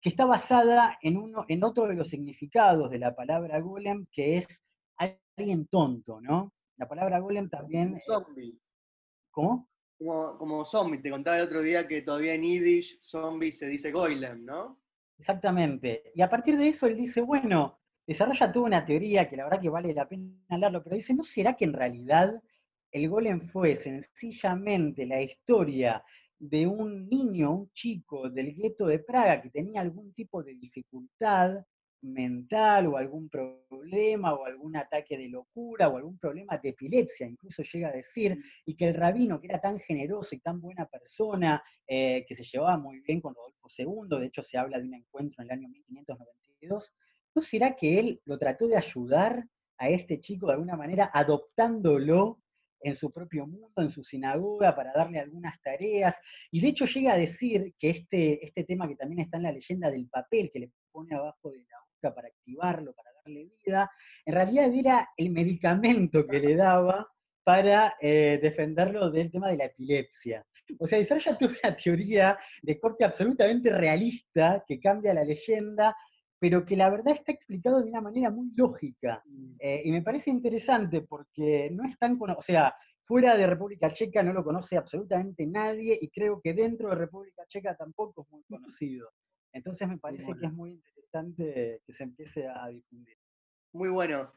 [0.00, 4.38] que está basada en, uno, en otro de los significados de la palabra golem, que
[4.38, 4.46] es
[4.96, 6.54] alguien tonto, ¿no?
[6.78, 7.94] La palabra golem también...
[7.94, 8.58] Un zombie.
[9.30, 9.68] ¿Cómo?
[10.00, 13.92] Como, como zombie, te contaba el otro día que todavía en Yiddish zombie se dice
[13.92, 14.80] golem, ¿no?
[15.18, 16.10] Exactamente.
[16.14, 19.60] Y a partir de eso él dice, bueno, desarrolla toda una teoría que la verdad
[19.60, 22.42] que vale la pena hablarlo, pero dice, ¿no será que en realidad
[22.90, 26.02] el golem fue sencillamente la historia
[26.38, 31.62] de un niño, un chico del gueto de Praga que tenía algún tipo de dificultad
[32.02, 37.62] mental o algún problema o algún ataque de locura o algún problema de epilepsia, incluso
[37.62, 41.62] llega a decir, y que el rabino, que era tan generoso y tan buena persona,
[41.86, 44.94] eh, que se llevaba muy bien con Rodolfo II, de hecho se habla de un
[44.94, 46.92] encuentro en el año 1592,
[47.34, 49.44] ¿no será que él lo trató de ayudar
[49.78, 52.40] a este chico de alguna manera adoptándolo
[52.82, 56.14] en su propio mundo, en su sinagoga, para darle algunas tareas.
[56.50, 59.52] Y de hecho llega a decir que este, este tema que también está en la
[59.52, 63.90] leyenda del papel que le pone abajo de la para activarlo, para darle vida,
[64.24, 67.06] en realidad era el medicamento que le daba
[67.44, 70.44] para eh, defenderlo del tema de la epilepsia.
[70.78, 75.96] O sea, ya tuvo una teoría de corte absolutamente realista que cambia la leyenda,
[76.38, 79.22] pero que la verdad está explicado de una manera muy lógica.
[79.26, 79.56] Mm.
[79.58, 82.74] Eh, y me parece interesante porque no es tan o sea,
[83.04, 87.42] fuera de República Checa no lo conoce absolutamente nadie y creo que dentro de República
[87.48, 89.10] Checa tampoco es muy conocido.
[89.52, 93.16] Entonces me parece que es muy interesante que se empiece a difundir.
[93.72, 94.32] Muy bueno.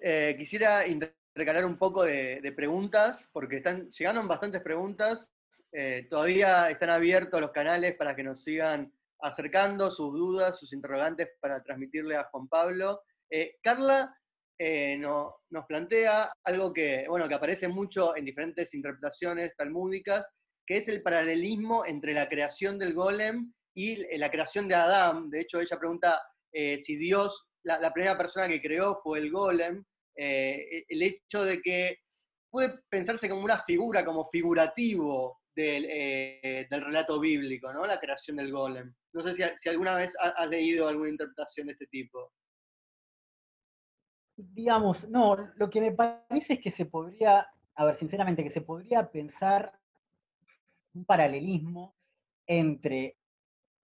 [0.00, 5.30] Eh, quisiera intercalar un poco de, preguntas, porque están, llegaron bastantes preguntas.
[5.72, 11.28] Eh, todavía están abiertos los canales para que nos sigan acercando sus dudas, sus interrogantes
[11.40, 13.02] para transmitirle a Juan Pablo.
[13.30, 14.14] Eh, Carla
[14.56, 20.30] nos plantea algo que, bueno, que aparece mucho en diferentes interpretaciones talmúdicas,
[20.64, 25.28] que es el paralelismo entre la creación del golem y eh, la creación de Adán.
[25.28, 26.22] De hecho, ella pregunta
[26.52, 29.84] eh, si Dios, la, primera persona que creó fue el golem.
[30.16, 31.98] Eh, el hecho de que
[32.48, 37.84] puede pensarse como una figura, como figurativo del, relato bíblico, ¿no?
[37.84, 38.94] La creación del golem.
[39.12, 42.32] No sé si, alguna vez has leído alguna interpretación de este tipo.
[44.36, 48.60] Digamos, no, lo que me parece es que se podría, a ver, sinceramente, que se
[48.60, 49.72] podría pensar
[50.92, 51.96] un paralelismo
[52.46, 53.16] entre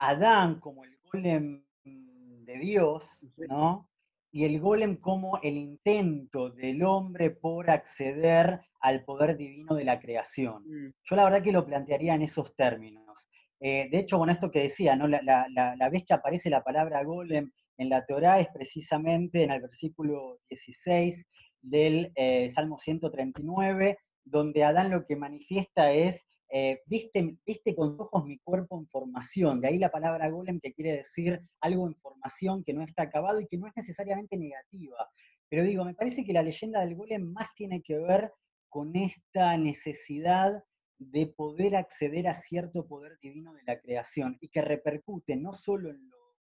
[0.01, 3.89] Adán como el golem de Dios, ¿no?
[4.33, 10.01] Y el golem como el intento del hombre por acceder al poder divino de la
[10.01, 10.63] creación.
[10.67, 10.93] Mm.
[11.05, 13.29] Yo la verdad que lo plantearía en esos términos.
[13.61, 15.07] Eh, de hecho, bueno, esto que decía, ¿no?
[15.07, 20.39] La, vez que aparece la palabra golem en la Torá es precisamente en el versículo
[20.49, 21.27] 16
[21.61, 28.27] del eh, Salmo 139, donde Adán lo que manifiesta es eh, viste, viste con ojos
[28.27, 32.65] mi cuerpo en formación, de ahí la palabra golem que quiere decir algo en formación
[32.65, 35.09] que no está acabado y que no es necesariamente negativa.
[35.49, 38.33] Pero digo, me parece que la leyenda del golem más tiene que ver
[38.69, 40.65] con esta necesidad
[40.99, 45.91] de poder acceder a cierto poder divino de la creación y que repercute no solo
[45.91, 46.37] en lo,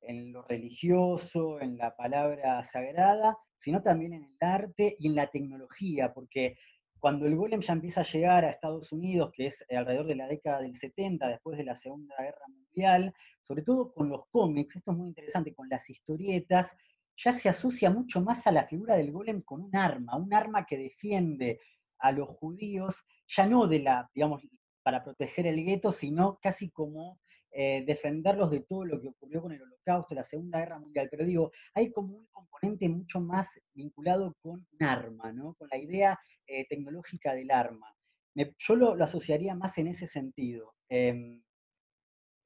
[0.00, 5.30] en lo religioso, en la palabra sagrada, sino también en el arte y en la
[5.30, 6.56] tecnología, porque
[7.02, 10.28] cuando el golem ya empieza a llegar a Estados Unidos, que es alrededor de la
[10.28, 14.92] década del 70, después de la Segunda Guerra Mundial, sobre todo con los cómics, esto
[14.92, 16.70] es muy interesante, con las historietas,
[17.16, 20.64] ya se asocia mucho más a la figura del golem con un arma, un arma
[20.64, 21.58] que defiende
[21.98, 24.40] a los judíos, ya no de la, digamos,
[24.84, 27.18] para proteger el gueto, sino casi como
[27.54, 31.08] eh, defenderlos de todo lo que ocurrió con el holocausto, la Segunda Guerra Mundial.
[31.10, 35.54] Pero digo, hay como un componente mucho más vinculado con un arma, ¿no?
[35.54, 37.94] Con la idea eh, tecnológica del arma.
[38.34, 40.74] yo lo, asociaría más en ese sentido.
[40.88, 41.42] Em,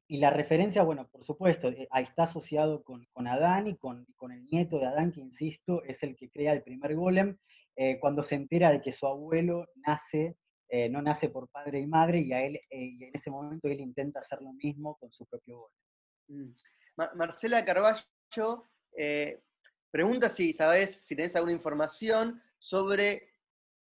[0.08, 4.44] y la referencia, bueno, por supuesto, eh, está asociado con, Adán y con, con, el
[4.46, 7.36] nieto de Adán, que insisto, es el que crea el primer golem,
[8.00, 10.38] cuando se entera de que su abuelo nace,
[10.90, 14.20] no nace por padre y madre, y, a él, y en ese momento él intenta
[14.20, 15.68] hacer lo mismo con su propio
[16.28, 16.48] golem.
[16.48, 16.54] Mm.
[17.16, 18.66] Marcela Carballo
[19.90, 23.36] pregunta si sabes, si tenés alguna información sobre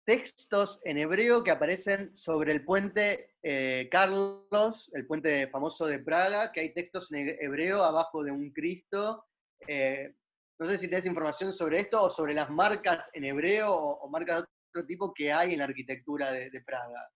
[0.06, 6.52] textos en hebreo que aparecen sobre el puente eh, Carlos, el puente famoso de Praga,
[6.52, 9.26] que hay textos en hebreo abajo de un Cristo.
[9.68, 10.14] Eh,
[10.60, 14.36] no sé si tienes información sobre esto o sobre las marcas en hebreo o, marcas
[14.36, 17.10] de otro tipo que hay en la arquitectura de, Praga.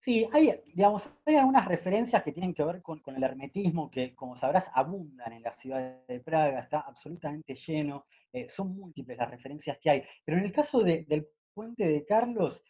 [0.00, 4.36] Sí, hay, digamos, hay algunas referencias que tienen que ver con, el hermetismo, que como
[4.36, 9.78] sabrás abundan en la ciudad de Praga, está absolutamente lleno, eh, son múltiples las referencias
[9.80, 10.04] que hay.
[10.24, 12.64] Pero en el caso del Puente de Carlos,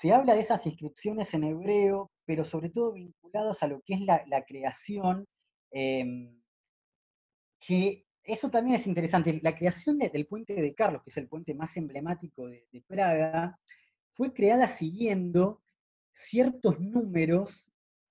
[0.00, 4.00] se habla de esas inscripciones en hebreo, pero sobre todo vinculados a lo que es
[4.00, 5.26] la, creación,
[5.70, 6.40] em,
[7.60, 9.38] que eso también es interesante.
[9.42, 13.58] La creación del puente de Carlos, que es el puente más emblemático de, Praga,
[14.14, 15.62] fue creada siguiendo
[16.12, 17.70] ciertos números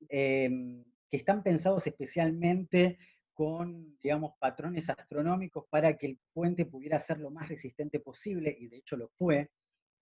[0.09, 2.97] em, que están pensados especialmente
[3.33, 8.67] con, digamos, patrones astronómicos para que el puente pudiera ser lo más resistente posible, y
[8.67, 9.49] de hecho lo fue.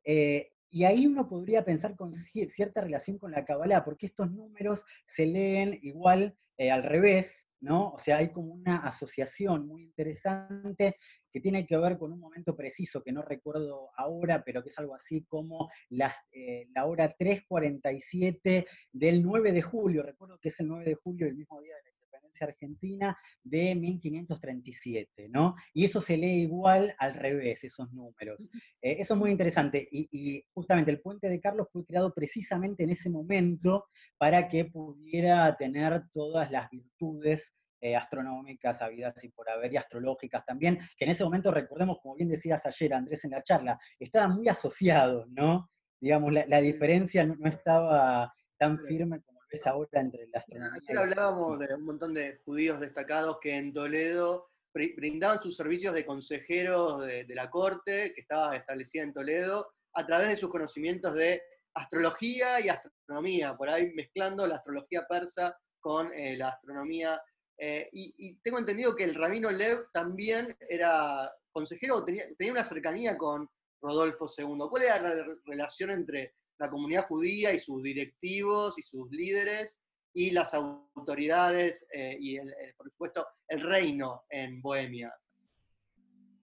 [0.03, 4.85] Eh, y ahí uno podría pensar con cierta relación con la Kabbalah, porque estos números
[5.05, 7.91] se leen igual eh, al revés, ¿no?
[7.91, 10.97] O sea, hay como una asociación muy interesante
[11.31, 14.77] que tiene que ver con un momento preciso que no recuerdo ahora, pero que es
[14.77, 20.03] algo así como las, eh, la hora 3.47 del 9 de julio.
[20.03, 21.90] Recuerdo que es el 9 de julio, el mismo día de la
[22.31, 25.55] independencia argentina, de 1537, ¿no?
[25.73, 28.49] Y eso se lee igual al revés, esos números.
[28.81, 29.87] Eh, eso es muy interesante.
[29.91, 33.85] Y, y justamente el puente de Carlos fue creado precisamente en ese momento
[34.17, 37.53] para que pudiera tener todas las virtudes
[37.83, 42.15] eh, astronómicas, habidas y por haber, y astrológicas también, que en ese momento, recordemos, como
[42.15, 45.69] bien decías ayer, Andrés, en la charla, estaban muy asociados, ¿no?
[45.99, 49.19] Digamos, la, diferencia no, estaba tan firme
[49.51, 50.79] como es ahora entre la astronomía.
[50.87, 56.05] Ayer hablábamos de un montón de judíos destacados que en Toledo brindaban sus servicios de
[56.05, 61.41] consejeros de, la corte, que estaba establecida en Toledo, a través de sus conocimientos de
[61.73, 67.21] astrología y astronomía, por ahí mezclando la astrología persa con eh, la astronomía
[67.57, 73.17] eh, y, tengo entendido que el rabino Lev también era consejero, tenía, tenía una cercanía
[73.17, 73.47] con
[73.81, 74.67] Rodolfo II.
[74.69, 79.79] ¿Cuál era la relación entre la comunidad judía y sus directivos y sus líderes
[80.13, 82.37] y las autoridades eh, y,
[82.77, 85.13] por supuesto, el reino en Bohemia?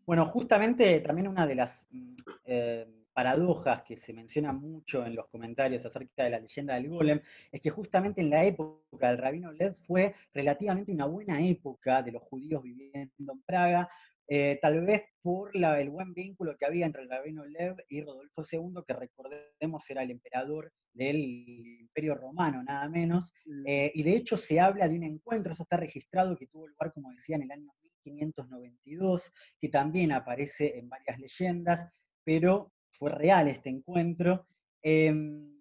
[0.04, 2.16] Bueno, justamente también una de las mm,
[2.46, 7.20] eh, paradojas que se menciona mucho en los comentarios acerca de la leyenda del golem,
[7.52, 12.12] es que justamente en la época del rabino Lev fue relativamente una buena época de
[12.12, 13.88] los judíos viviendo en Praga,
[14.31, 18.43] eh, tal vez por el buen vínculo que había entre el rabino Lev y Rodolfo
[18.51, 21.16] II, que recordemos era el emperador del
[21.81, 23.33] Imperio Romano, nada menos,
[23.66, 26.93] eh, y de hecho se habla de un encuentro, eso está registrado, que tuvo lugar,
[26.93, 27.72] como decía, en el año
[28.05, 31.91] 1592, que también aparece en varias leyendas,
[32.22, 34.47] pero fue real este encuentro,
[34.83, 35.59] em,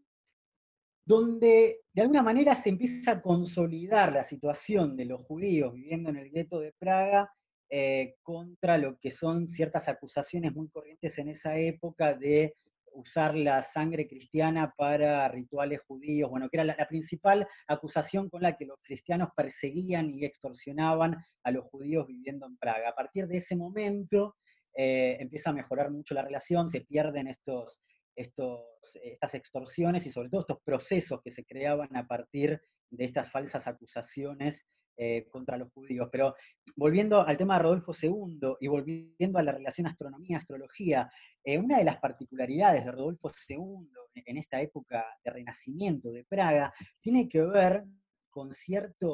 [1.06, 6.18] donde de alguna manera se empieza a consolidar la situación de los judíos viviendo en
[6.18, 7.32] el gueto de Praga
[7.70, 12.56] eh, contra lo que son ciertas acusaciones muy corrientes en esa época de
[12.94, 18.58] usar la sangre cristiana para rituales judíos, bueno, que era la, principal acusación con la
[18.58, 22.90] que los cristianos perseguían y extorsionaban a los judíos viviendo en Praga.
[22.90, 24.36] A partir de ese momento,
[24.74, 27.84] eh, empieza a mejorar mucho la relación, se pierden estos,
[28.16, 28.62] estos,
[29.04, 33.68] estas extorsiones y sobre todo estos procesos que se creaban a partir de estas falsas
[33.68, 34.66] acusaciones
[34.98, 36.10] eh, contra los judíos.
[36.12, 36.36] Pero
[36.76, 41.10] volviendo al tema de Rodolfo II y volviendo a la relación astronomía-astrología,
[41.44, 46.74] eh, una de las particularidades de Rodolfo II en esta época de renacimiento de Praga
[47.00, 47.84] tiene que ver
[48.30, 49.12] con cierta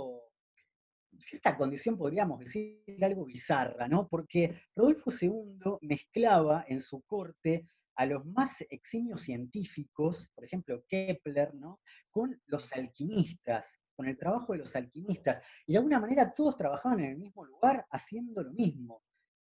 [1.58, 4.08] condición, podríamos decir, algo bizarra, ¿no?
[4.08, 11.54] Porque Rodolfo II mezclaba en su corte a los más eximios científicos, por ejemplo Kepler,
[11.54, 11.80] ¿no?
[12.10, 13.66] con los alquimistas,
[13.96, 15.42] con el trabajo de los alquimistas.
[15.66, 19.02] Y de alguna manera todos trabajaban en el mismo lugar haciendo lo mismo.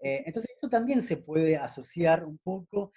[0.01, 2.93] Eh, entonces eso también se puede asociar un poco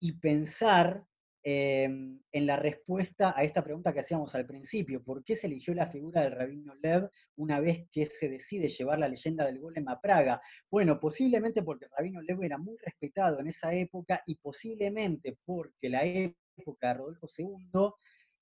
[0.00, 1.04] y pensar
[1.50, 5.72] Em, en la respuesta a esta pregunta que hacíamos al principio, ¿por qué se eligió
[5.72, 9.88] la figura del rabino Lev una vez que se decide llevar la leyenda del golem
[9.88, 10.42] a Praga?
[10.70, 15.88] Bueno, posiblemente porque el rabino Lev era muy respetado en esa época y posiblemente porque
[15.88, 17.92] la época de Rodolfo II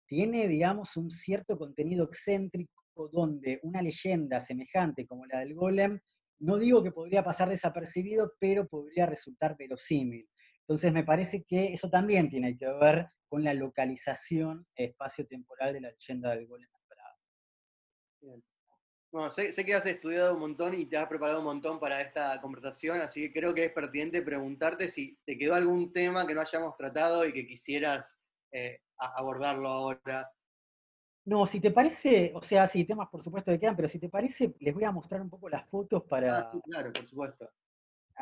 [0.06, 6.00] tiene, digamos, un cierto contenido excéntrico donde una leyenda semejante como la del golem,
[6.38, 10.28] no digo que podría pasar desapercibido, pero podría resultar verosímil.
[10.60, 15.90] Entonces me parece que eso también tiene que ver con la localización espacio-temporal de la
[15.90, 16.68] leyenda del golem.
[19.12, 22.38] Bueno, sé, que has estudiado un montón y te has preparado un montón para esta
[22.40, 26.40] conversación, así que creo que es pertinente preguntarte si te quedó algún tema que no
[26.40, 28.14] hayamos tratado y que quisieras
[28.52, 30.30] eh, abordarlo ahora.
[31.24, 34.08] No, si te parece, o sea, sí, temas por supuesto que quedan, pero si te
[34.08, 36.38] parece, les voy a mostrar un poco las fotos para...
[36.38, 37.50] Ah, sí, claro, por supuesto.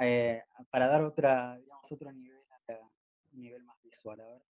[0.00, 2.40] Eh, para dar otra, digamos, otro nivel,
[3.32, 4.20] nivel más visual.
[4.20, 4.42] A ver.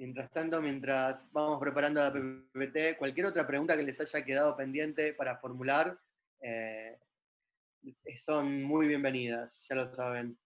[0.00, 5.12] Mientras tanto, mientras vamos preparando la PPT, cualquier otra pregunta que les haya quedado pendiente
[5.12, 5.94] para formular,
[6.40, 6.96] eh,
[8.16, 10.38] son muy bienvenidas, ya lo saben.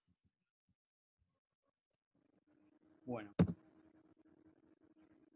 [3.05, 3.33] Bueno.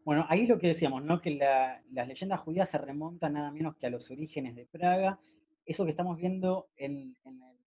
[0.04, 1.22] Bueno, ahí lo que decíamos, ¿no?
[1.22, 5.18] Que las leyendas judías se remontan nada menos que a los orígenes de Praga.
[5.64, 7.16] Eso que estamos viendo en,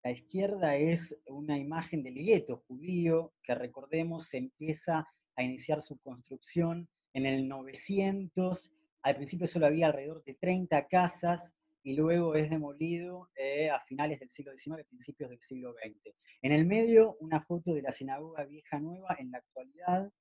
[0.03, 5.07] la izquierda es una imagen del gueto judío, que recordemos se empieza
[5.39, 8.70] a iniciar su construcción en el 900.
[9.03, 11.41] Al principio solo había alrededor de 30 casas
[11.84, 16.12] y luego es demolido eh, a finales del siglo XIX, principios del siglo XX.
[16.43, 20.12] En el medio, una foto de la sinagoga vieja nueva en la actualidad.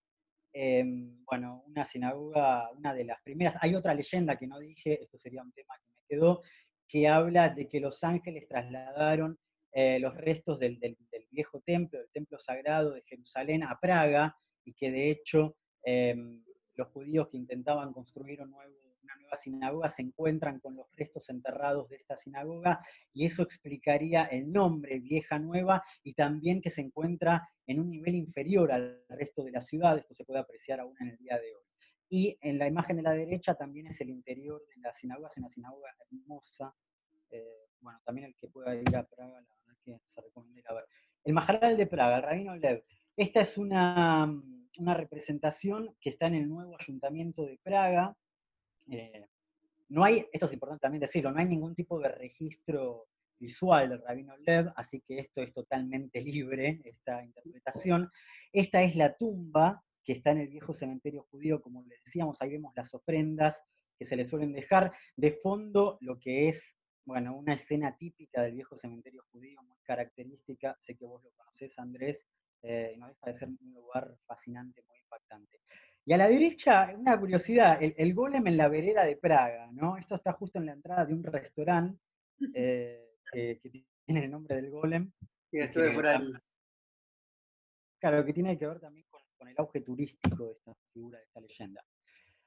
[0.53, 3.55] Em, bueno, una sinagoga, una de las primeras.
[3.61, 6.41] Hay otra leyenda que no dije, esto sería un tema que me quedó,
[6.87, 9.37] que habla de que los ángeles trasladaron
[9.73, 10.95] eh, los restos del, del,
[11.31, 14.35] viejo templo, del templo sagrado de Jerusalén a Praga,
[14.67, 16.43] y que de hecho em,
[16.75, 18.57] los judíos que intentaban construir una
[19.15, 22.81] nueva sinagoga, se encuentran con los restos enterrados de esta sinagoga
[23.13, 28.15] y eso explicaría el nombre Vieja Nueva y también que se encuentra en un nivel
[28.15, 31.55] inferior al resto de la ciudad, esto se puede apreciar aún en el día de
[31.55, 31.63] hoy.
[32.09, 35.37] Y en la imagen de la derecha también es el interior de la sinagoga, es
[35.37, 36.73] una sinagoga hermosa.
[37.29, 40.85] Eh, bueno, también el que pueda ir a Praga, la verdad que se recomienda ver.
[41.23, 42.83] El Maharal de Praga, el Rabino Lev.
[43.17, 44.31] Esta es una,
[44.77, 48.15] una representación que está en el nuevo ayuntamiento de Praga,
[48.89, 49.27] eh,
[49.89, 53.07] no hay, esto es importante también decirlo, no hay ningún tipo de registro
[53.39, 58.11] visual del Rabino Lev, así que esto es totalmente libre, esta interpretación.
[58.51, 62.51] Esta es la tumba que está en el viejo cementerio judío, como les decíamos, ahí
[62.51, 63.61] vemos las ofrendas
[63.97, 64.93] que se le suelen dejar.
[65.15, 66.75] De fondo, lo que es,
[67.05, 71.77] bueno, una escena típica del viejo cementerio judío, muy característica, sé que vos lo conocés,
[71.77, 72.25] Andrés,
[72.63, 75.61] eh, no deja de ser un lugar fascinante, muy impactante.
[76.05, 79.97] Y a la derecha, una curiosidad, el, golem en la vereda de Praga, ¿no?
[79.97, 81.99] Esto está justo en la entrada de un restaurante
[82.53, 83.59] eh, que,
[84.05, 85.11] tiene el nombre del golem.
[85.51, 86.31] Sí, estuve por ahí.
[87.99, 91.41] Claro, que tiene que ver también con, el auge turístico de esta figura, de esta
[91.41, 91.83] leyenda.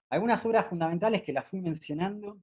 [0.09, 2.41] Algunas obras fundamentales que las fui mencionando,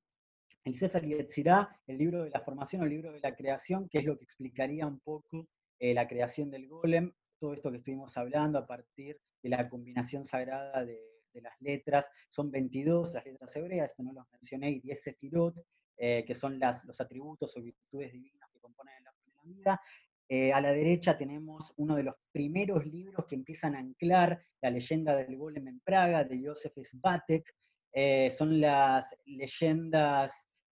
[0.64, 4.06] el Sefer Yetzirah, el libro de la formación, el libro de la creación, que es
[4.06, 5.48] lo que explicaría un poco
[5.80, 10.26] eh, la creación del golem, todo esto que estuvimos hablando a partir de la combinación
[10.26, 11.02] sagrada de,
[11.34, 12.10] las letras.
[12.30, 15.56] Son 22 las letras hebreas, esto no los mencioné, y 10 sefirot,
[15.96, 19.82] eh, que son los atributos o virtudes divinas que componen el la vida.
[20.30, 24.70] Eh, a la derecha tenemos uno de los primeros libros que empiezan a anclar la
[24.72, 27.56] leyenda del golem en Praga, de Josef Svatek.
[27.94, 30.34] Eh, son las leyendas,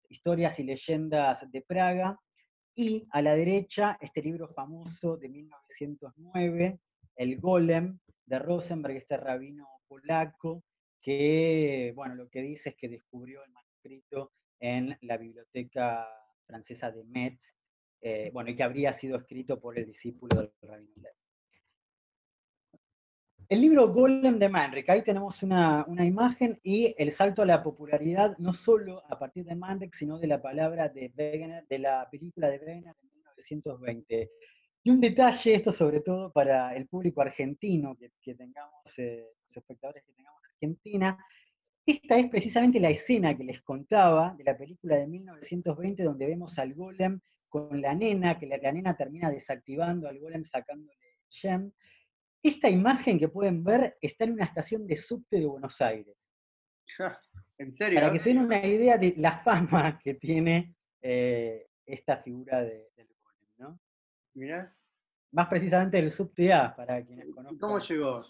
[0.08, 2.18] historias y leyendas de Praga.
[2.80, 6.78] Y a la derecha, este libro famoso de 1909,
[7.16, 10.62] El Golem, de Rosenberg, este rabino polaco,
[11.02, 16.06] que, bueno, lo que dice es que descubrió el manuscrito en la biblioteca
[16.46, 17.52] francesa de Metz,
[18.00, 21.08] eh, bueno, y que habría sido escrito por el discípulo del rabino.
[23.50, 28.36] El libro Golem de Manrique, ahí tenemos una, imagen y el salto a la popularidad,
[28.36, 32.50] no solo a partir de Manrique, sino de la palabra de Wegener, de la película
[32.50, 34.30] de Wegener de 1920.
[34.84, 40.04] Y un detalle, esto sobre todo para el público argentino, que, tengamos, eh, los espectadores
[40.04, 41.18] que tengamos en Argentina,
[41.86, 46.58] esta es precisamente la escena que les contaba de la película de 1920, donde vemos
[46.58, 47.18] al golem
[47.48, 50.98] con la nena, que la, nena termina desactivando al golem sacándole
[51.30, 51.72] gem.
[52.42, 56.16] Esta imagen que pueden ver está en una estación de subte de Buenos Aires.
[57.58, 58.00] ¿En serio?
[58.00, 62.86] Para que se den una idea de la fama que tiene eh, esta figura del
[62.96, 63.80] golem, ¿no?
[64.34, 64.74] Mira.
[65.32, 67.58] Más precisamente el subte A, para quienes conocen.
[67.58, 68.24] ¿Cómo llegó?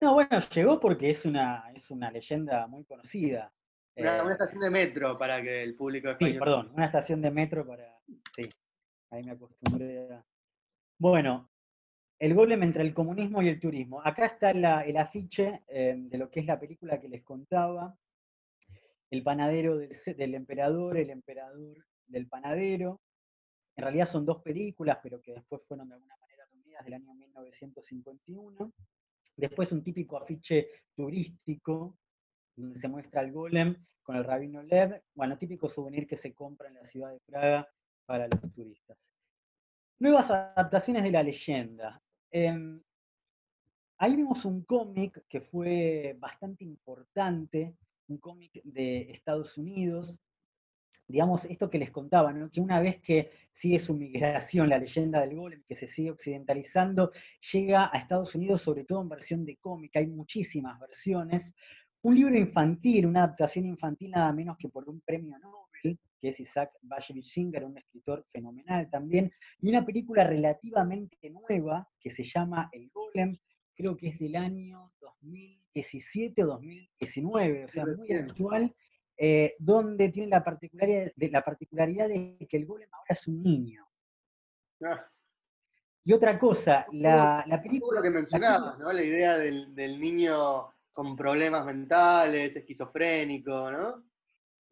[0.00, 3.52] No, bueno, llegó porque es una, es una leyenda muy conocida.
[3.96, 6.34] Una, eh, estación de metro para que el público español...
[6.34, 7.98] Sí, perdón, una estación de metro para...
[8.36, 8.48] Sí,
[9.10, 10.24] ahí me acostumbré a...
[10.98, 11.50] Bueno,
[12.18, 14.00] el golem entre el comunismo y el turismo.
[14.02, 17.96] Acá está el afiche em, de lo que es la película que les contaba.
[19.10, 23.00] El panadero del, del emperador, el emperador del panadero.
[23.76, 27.14] En realidad son dos películas, pero que después fueron de alguna manera unidas del año
[27.14, 28.72] 1951.
[29.36, 31.98] Después un típico afiche turístico,
[32.56, 36.68] donde se muestra el golem con el rabino Lev, bueno, típico souvenir que se compra
[36.68, 37.68] en la ciudad de Praga
[38.06, 38.96] para los turistas.
[39.98, 42.00] Nuevas adaptaciones de la leyenda.
[42.38, 42.82] Em,
[43.96, 47.74] ahí vemos un cómic que fue bastante importante,
[48.08, 50.20] un cómic de Estados Unidos,
[51.08, 55.34] digamos, esto que les contaba, que una vez que sigue su migración, la leyenda del
[55.34, 57.10] golem, que se sigue occidentalizando,
[57.52, 61.54] llega a Estados Unidos, sobre todo en versión de cómic, hay muchísimas versiones.
[62.06, 66.38] Un libro infantil, una adaptación infantil nada menos que por un premio Nobel, que es
[66.38, 72.68] Isaac Bashevis Singer, un escritor fenomenal también, y una película relativamente nueva que se llama
[72.70, 73.36] El Golem,
[73.74, 78.72] creo que es del año 2017 o 2019, o sea, muy actual,
[79.16, 83.42] eh, donde tiene la particularidad, de, la particularidad de que el golem ahora es un
[83.42, 83.84] niño.
[84.84, 85.04] Ah.
[86.04, 87.98] Y otra cosa, la, la película...
[87.98, 88.92] Lo que mencionabas, ¿no?
[88.92, 94.02] La idea del, del, niño con problemas mentales, esquizofrénico, ¿no?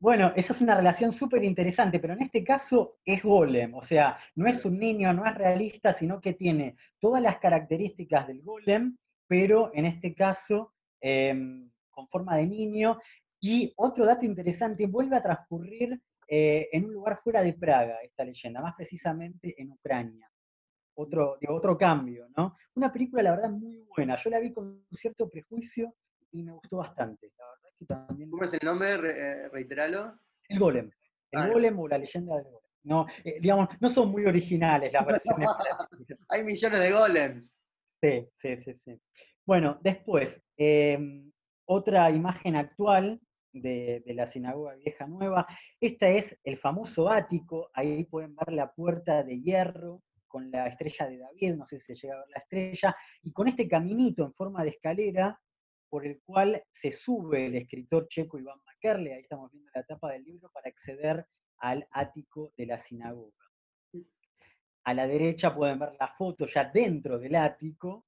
[0.00, 4.18] Bueno, esa es una relación súper interesante, pero en este caso es golem, o sea,
[4.34, 8.96] no es un niño, no es realista, sino que tiene todas las características del golem,
[9.28, 12.98] pero en este caso em, con forma de niño,
[13.38, 18.24] y otro dato interesante, vuelve a transcurrir eh, en un lugar fuera de Praga, esta
[18.24, 20.30] leyenda, más precisamente en Ucrania.
[20.96, 22.56] Otro, otro cambio, ¿no?
[22.74, 24.16] Una película, la verdad, muy buena.
[24.16, 25.94] Yo la vi con cierto prejuicio
[26.34, 27.30] y me gustó bastante.
[28.30, 28.90] ¿Cómo es el nombre?
[28.90, 30.18] Eh, reiteralo.
[30.48, 30.90] El Golem.
[31.30, 32.60] El ah, Golem o la leyenda del Golem.
[32.82, 35.48] No, eh, digamos, no son muy originales las versiones.
[36.28, 37.58] Hay millones de golems.
[38.02, 39.00] Sí, sí, sí, sí.
[39.46, 41.32] Bueno, después, em,
[41.66, 43.20] otra imagen actual
[43.52, 45.46] de, la sinagoga vieja nueva.
[45.80, 51.08] Esta es el famoso ático, ahí pueden ver la puerta de hierro con la estrella
[51.08, 54.24] de David, no sé si se llega a ver la estrella, y con este caminito
[54.24, 55.40] en forma de escalera
[55.94, 60.10] por el cual se sube el escritor checo Iván Makerle, ahí estamos viendo la tapa
[60.10, 61.24] del libro, para acceder
[61.58, 63.44] al ático de la sinagoga.
[64.86, 68.06] A la derecha pueden ver la foto ya dentro del ático,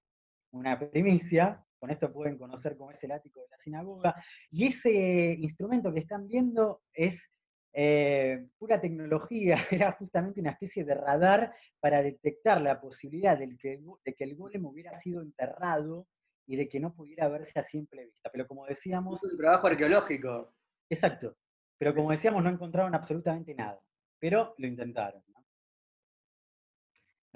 [0.50, 4.16] una primicia, con esto pueden conocer cómo es el ático de la sinagoga.
[4.50, 7.30] Y ese instrumento que están viendo es
[7.72, 13.80] eh, pura tecnología, era justamente una especie de radar para detectar la posibilidad de que,
[14.04, 16.08] de que el golem hubiera sido enterrado
[16.46, 18.30] y de que no pudiera verse a simple vista.
[18.30, 19.22] Pero como decíamos...
[19.22, 20.54] Es un trabajo arqueológico.
[20.88, 21.36] Exacto.
[21.78, 23.80] Pero como decíamos, no encontraron absolutamente nada.
[24.18, 25.22] Pero lo intentaron.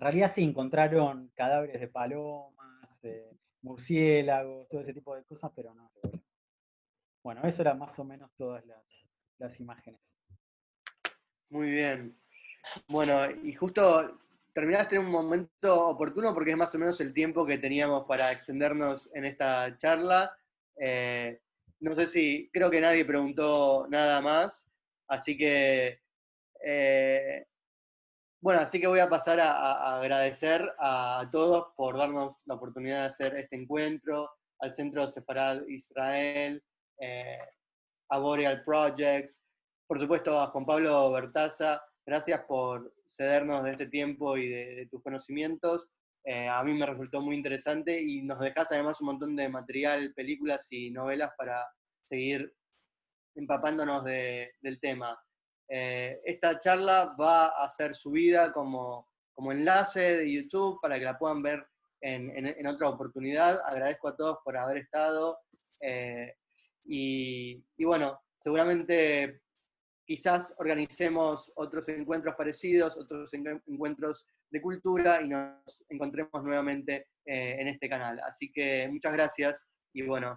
[0.00, 2.98] En realidad sí, encontraron cadáveres de palomas,
[3.61, 5.92] murciélagos, todo ese tipo de cosas, pero no.
[7.22, 10.00] Bueno, eso era más o menos todas las, imágenes.
[11.50, 12.18] Muy bien.
[12.88, 14.20] Bueno, y justo
[14.53, 18.32] terminaste en un momento oportuno porque es más o menos el tiempo que teníamos para
[18.32, 20.36] extendernos en esta charla.
[20.76, 21.40] Eh,
[21.80, 24.66] no sé si, creo que nadie preguntó nada más,
[25.09, 26.01] así que
[26.62, 27.46] eh,
[28.42, 33.09] bueno, así que voy a pasar a, agradecer a todos por darnos la oportunidad de
[33.09, 34.30] hacer este encuentro,
[34.61, 36.62] al Centro Separado Israel,
[36.98, 37.38] eh,
[38.09, 39.42] a Boreal Projects,
[39.86, 45.00] por supuesto a Juan Pablo Bertaza, gracias por cedernos de este tiempo y de, tus
[45.00, 45.88] conocimientos.
[46.24, 50.12] Eh, a mí me resultó muy interesante y nos dejas además un montón de material,
[50.14, 51.64] películas y novelas para
[52.04, 52.52] seguir
[53.36, 55.16] empapándonos del tema.
[55.68, 61.16] Eh, esta charla va a ser subida como, como enlace de YouTube para que la
[61.16, 61.64] puedan ver
[62.00, 63.61] en, otra oportunidad.
[63.64, 65.38] Agradezco a todos por haber estado.
[65.80, 66.34] Eh,
[66.84, 69.42] y, bueno, seguramente
[70.11, 77.68] quizás organicemos otros encuentros parecidos, otros encuentros de cultura y nos encontremos nuevamente eh, en
[77.68, 78.18] este canal.
[78.26, 79.62] Así que muchas gracias
[79.94, 80.36] y bueno,